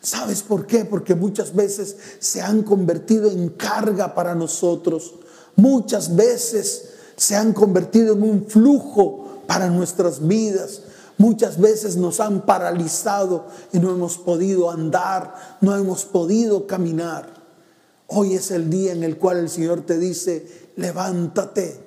¿Sabes 0.03 0.43
por 0.43 0.67
qué? 0.67 0.85
Porque 0.85 1.15
muchas 1.15 1.55
veces 1.55 1.97
se 2.19 2.43
han 2.43 2.63
convertido 2.63 3.31
en 3.31 3.49
carga 3.49 4.15
para 4.15 4.35
nosotros. 4.35 5.15
Muchas 5.57 6.15
veces 6.15 6.91
se 7.17 7.37
han 7.37 7.55
convertido 7.55 8.13
en 8.13 8.23
un 8.23 8.47
flujo 8.47 9.45
para 9.47 9.71
nuestras 9.71 10.27
vidas. 10.27 10.83
Muchas 11.17 11.59
veces 11.59 11.97
nos 11.97 12.21
han 12.21 12.45
paralizado 12.45 13.47
y 13.73 13.79
no 13.79 13.93
hemos 13.93 14.19
podido 14.19 14.71
andar, 14.71 15.35
no 15.63 15.75
hemos 15.75 16.05
podido 16.05 16.67
caminar. 16.67 17.33
Hoy 18.09 18.35
es 18.35 18.51
el 18.51 18.69
día 18.69 18.93
en 18.93 19.05
el 19.05 19.17
cual 19.17 19.39
el 19.39 19.49
Señor 19.49 19.87
te 19.87 19.99
dice, 19.99 20.71
levántate, 20.77 21.81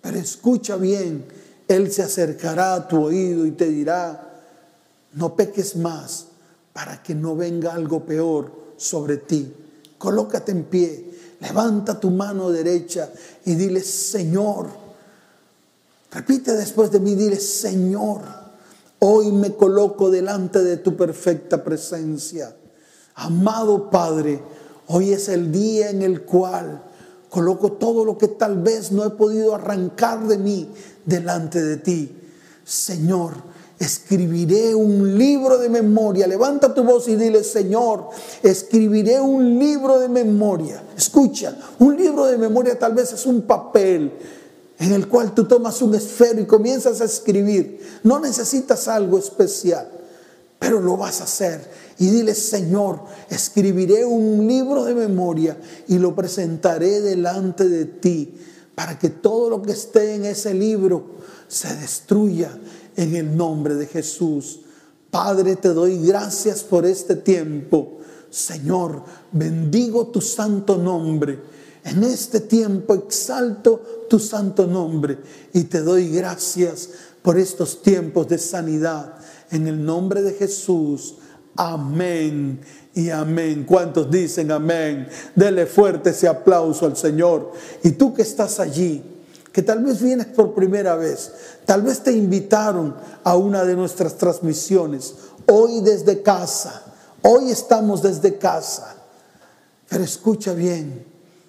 pero 0.00 0.16
escucha 0.18 0.76
bien, 0.76 1.41
Él 1.68 1.92
se 1.92 2.02
acercará 2.02 2.74
a 2.74 2.88
tu 2.88 3.02
oído 3.02 3.46
y 3.46 3.52
te 3.52 3.68
dirá, 3.68 4.40
no 5.14 5.36
peques 5.36 5.76
más 5.76 6.26
para 6.72 7.02
que 7.02 7.14
no 7.14 7.36
venga 7.36 7.72
algo 7.72 8.04
peor 8.04 8.52
sobre 8.76 9.18
ti. 9.18 9.52
Colócate 9.98 10.52
en 10.52 10.64
pie, 10.64 11.10
levanta 11.40 11.98
tu 11.98 12.10
mano 12.10 12.50
derecha 12.50 13.10
y 13.44 13.54
dile, 13.54 13.80
Señor, 13.82 14.68
repite 16.10 16.52
después 16.52 16.90
de 16.90 17.00
mí, 17.00 17.14
dile, 17.14 17.36
Señor, 17.36 18.42
Hoy 19.04 19.32
me 19.32 19.56
coloco 19.56 20.12
delante 20.12 20.62
de 20.62 20.76
tu 20.76 20.96
perfecta 20.96 21.64
presencia. 21.64 22.54
Amado 23.16 23.90
Padre, 23.90 24.40
hoy 24.86 25.10
es 25.10 25.28
el 25.28 25.50
día 25.50 25.90
en 25.90 26.02
el 26.02 26.22
cual 26.22 26.84
coloco 27.32 27.72
todo 27.72 28.04
lo 28.04 28.18
que 28.18 28.28
tal 28.28 28.58
vez 28.58 28.92
no 28.92 29.06
he 29.06 29.10
podido 29.10 29.54
arrancar 29.54 30.28
de 30.28 30.36
mí 30.36 30.68
delante 31.06 31.62
de 31.62 31.78
ti. 31.78 32.14
Señor, 32.62 33.32
escribiré 33.78 34.74
un 34.74 35.16
libro 35.16 35.56
de 35.56 35.70
memoria. 35.70 36.26
Levanta 36.26 36.74
tu 36.74 36.84
voz 36.84 37.08
y 37.08 37.16
dile, 37.16 37.42
Señor, 37.42 38.10
escribiré 38.42 39.18
un 39.18 39.58
libro 39.58 39.98
de 39.98 40.10
memoria. 40.10 40.84
Escucha, 40.94 41.56
un 41.78 41.96
libro 41.96 42.26
de 42.26 42.36
memoria 42.36 42.78
tal 42.78 42.92
vez 42.92 43.14
es 43.14 43.24
un 43.24 43.40
papel 43.40 44.12
en 44.78 44.92
el 44.92 45.08
cual 45.08 45.34
tú 45.34 45.46
tomas 45.46 45.80
un 45.80 45.94
esfero 45.94 46.38
y 46.38 46.44
comienzas 46.44 47.00
a 47.00 47.04
escribir. 47.04 47.80
No 48.02 48.20
necesitas 48.20 48.88
algo 48.88 49.18
especial, 49.18 49.88
pero 50.58 50.80
lo 50.80 50.98
vas 50.98 51.22
a 51.22 51.24
hacer. 51.24 51.66
Y 51.98 52.10
dile, 52.10 52.34
Señor, 52.34 53.04
escribiré 53.30 54.04
un 54.04 54.46
libro 54.46 54.84
de 54.84 54.94
memoria 54.94 55.58
y 55.88 55.98
lo 55.98 56.14
presentaré 56.14 57.00
delante 57.00 57.68
de 57.68 57.84
ti 57.84 58.34
para 58.74 58.98
que 58.98 59.10
todo 59.10 59.50
lo 59.50 59.62
que 59.62 59.72
esté 59.72 60.14
en 60.14 60.24
ese 60.24 60.54
libro 60.54 61.16
se 61.48 61.74
destruya 61.76 62.58
en 62.96 63.16
el 63.16 63.36
nombre 63.36 63.74
de 63.74 63.86
Jesús. 63.86 64.60
Padre, 65.10 65.56
te 65.56 65.68
doy 65.68 65.98
gracias 66.06 66.62
por 66.62 66.86
este 66.86 67.16
tiempo. 67.16 67.98
Señor, 68.30 69.04
bendigo 69.32 70.06
tu 70.06 70.20
santo 70.20 70.78
nombre 70.78 71.52
en 71.84 72.04
este 72.04 72.40
tiempo 72.40 72.94
exalto 72.94 74.06
tu 74.08 74.18
santo 74.18 74.66
nombre 74.66 75.18
y 75.52 75.64
te 75.64 75.80
doy 75.80 76.10
gracias 76.10 76.88
por 77.22 77.38
estos 77.38 77.82
tiempos 77.82 78.28
de 78.28 78.38
sanidad. 78.38 79.16
En 79.50 79.66
el 79.66 79.84
nombre 79.84 80.22
de 80.22 80.32
Jesús. 80.32 81.16
Amén 81.56 82.60
y 82.94 83.10
amén. 83.10 83.64
¿Cuántos 83.64 84.10
dicen 84.10 84.50
amén? 84.50 85.08
Dele 85.34 85.66
fuerte 85.66 86.10
ese 86.10 86.28
aplauso 86.28 86.86
al 86.86 86.96
Señor. 86.96 87.52
Y 87.82 87.92
tú 87.92 88.14
que 88.14 88.22
estás 88.22 88.58
allí, 88.58 89.02
que 89.52 89.62
tal 89.62 89.84
vez 89.84 90.00
vienes 90.00 90.26
por 90.26 90.54
primera 90.54 90.96
vez, 90.96 91.32
tal 91.66 91.82
vez 91.82 92.02
te 92.02 92.12
invitaron 92.12 92.96
a 93.22 93.36
una 93.36 93.64
de 93.64 93.76
nuestras 93.76 94.16
transmisiones, 94.16 95.14
hoy 95.46 95.80
desde 95.82 96.22
casa, 96.22 96.82
hoy 97.22 97.50
estamos 97.50 98.02
desde 98.02 98.38
casa. 98.38 98.96
Pero 99.88 100.04
escucha 100.04 100.54
bien, 100.54 101.04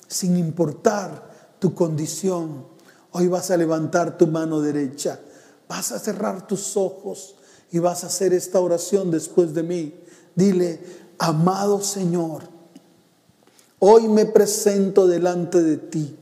sin 0.07 0.35
importar 0.35 1.31
tu 1.59 1.73
condición. 1.73 2.65
Hoy 3.11 3.27
vas 3.27 3.51
a 3.51 3.57
levantar 3.57 4.17
tu 4.17 4.27
mano 4.27 4.59
derecha, 4.59 5.19
vas 5.69 5.93
a 5.93 5.99
cerrar 5.99 6.45
tus 6.45 6.75
ojos 6.75 7.35
y 7.73 7.79
vas 7.79 8.03
a 8.03 8.07
hacer 8.07 8.33
esta 8.33 8.59
oración 8.59 9.09
después 9.09 9.53
de 9.55 9.63
mí. 9.63 9.95
Dile, 10.35 10.79
amado 11.17 11.81
Señor, 11.81 12.43
hoy 13.79 14.07
me 14.07 14.27
presento 14.27 15.07
delante 15.07 15.61
de 15.61 15.77
ti 15.77 16.15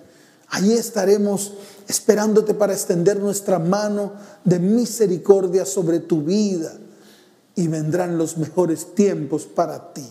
Allí 0.49 0.75
estaremos 0.75 1.55
esperándote 1.89 2.53
para 2.53 2.75
extender 2.75 3.19
nuestra 3.19 3.59
mano 3.59 4.13
de 4.45 4.59
misericordia 4.59 5.65
sobre 5.65 6.01
tu 6.01 6.23
vida. 6.23 6.75
Y 7.55 7.69
vendrán 7.69 8.19
los 8.19 8.37
mejores 8.37 8.95
tiempos 8.95 9.47
para 9.47 9.95
ti. 9.95 10.07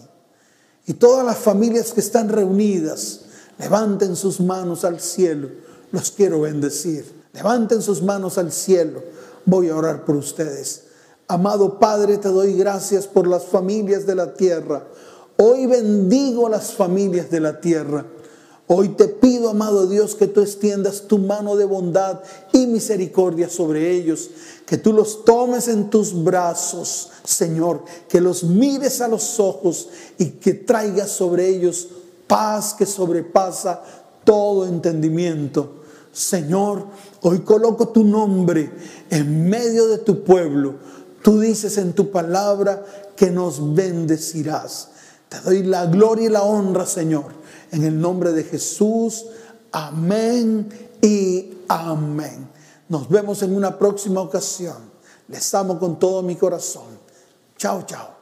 Y 0.88 0.94
todas 0.94 1.24
las 1.24 1.38
familias 1.38 1.94
que 1.94 2.00
están 2.00 2.30
reunidas, 2.30 3.26
levanten 3.60 4.16
sus 4.16 4.40
manos 4.40 4.84
al 4.84 5.00
cielo. 5.00 5.50
Los 5.92 6.10
quiero 6.10 6.42
bendecir. 6.42 7.06
Levanten 7.34 7.84
sus 7.84 8.02
manos 8.02 8.40
al 8.40 8.52
cielo. 8.52 9.04
Voy 9.46 9.70
a 9.70 9.76
orar 9.76 10.06
por 10.06 10.16
ustedes. 10.16 10.84
Amado 11.28 11.80
Padre, 11.80 12.18
te 12.18 12.30
doy 12.30 12.54
gracias 12.54 13.08
por 13.08 13.28
las 13.28 13.46
familias 13.46 14.06
de 14.06 14.16
la 14.16 14.34
tierra. 14.34 14.88
Hoy 15.38 15.66
bendigo 15.66 16.50
las 16.50 16.74
familias 16.74 17.30
de 17.30 17.40
la 17.40 17.60
tierra. 17.60 18.06
Hoy 18.68 18.90
te 18.90 19.08
pido, 19.08 19.50
amado 19.50 19.86
Dios, 19.86 20.16
que 20.16 20.26
tú 20.26 20.42
extiendas 20.42 21.04
tu 21.04 21.20
mano 21.20 21.56
de 21.56 21.66
bondad 21.66 22.22
y 22.52 22.66
misericordia 22.66 23.48
sobre 23.48 23.92
ellos, 23.92 24.30
que 24.66 24.78
tú 24.78 24.92
los 24.92 25.24
tomes 25.24 25.68
en 25.68 25.92
tus 25.92 26.24
brazos, 26.24 27.12
Señor, 27.24 27.84
que 28.10 28.22
los 28.22 28.44
mires 28.44 29.02
a 29.02 29.08
los 29.08 29.40
ojos 29.40 29.90
y 30.18 30.32
que 30.32 30.54
traigas 30.54 31.12
sobre 31.12 31.48
ellos 31.48 31.90
paz 32.28 32.74
que 32.74 32.86
sobrepasa 32.86 33.84
todo 34.24 34.66
entendimiento. 34.66 35.84
Señor, 36.12 36.86
hoy 37.28 37.40
coloco 37.40 37.90
tu 37.90 38.04
nombre 38.04 38.72
en 39.10 39.50
medio 39.50 39.88
de 39.88 40.00
tu 40.00 40.24
pueblo. 40.24 40.76
Tú 41.22 41.40
dices 41.40 41.78
en 41.78 41.94
tu 41.94 42.12
palabra 42.12 42.86
que 43.16 43.32
nos 43.32 43.74
bendecirás. 43.74 44.90
Te 45.30 45.40
doy 45.42 45.64
la 45.64 45.88
gloria 45.88 46.28
y 46.28 46.30
la 46.30 46.44
honra, 46.44 46.86
Señor 46.86 47.46
en 47.76 47.84
el 47.84 48.00
nombre 48.00 48.32
de 48.32 48.44
Jesús, 48.44 49.26
amén 49.72 50.70
y 51.02 51.58
amén. 51.68 52.50
Nos 52.88 53.10
vemos 53.10 53.42
en 53.44 53.56
una 53.56 53.78
próxima 53.78 54.22
ocasión. 54.22 54.78
Les 55.28 55.54
amo 55.54 55.78
con 55.80 56.00
todo 56.00 56.22
mi 56.22 56.36
corazón. 56.36 57.00
Chao, 57.58 57.84
chao. 57.86 58.15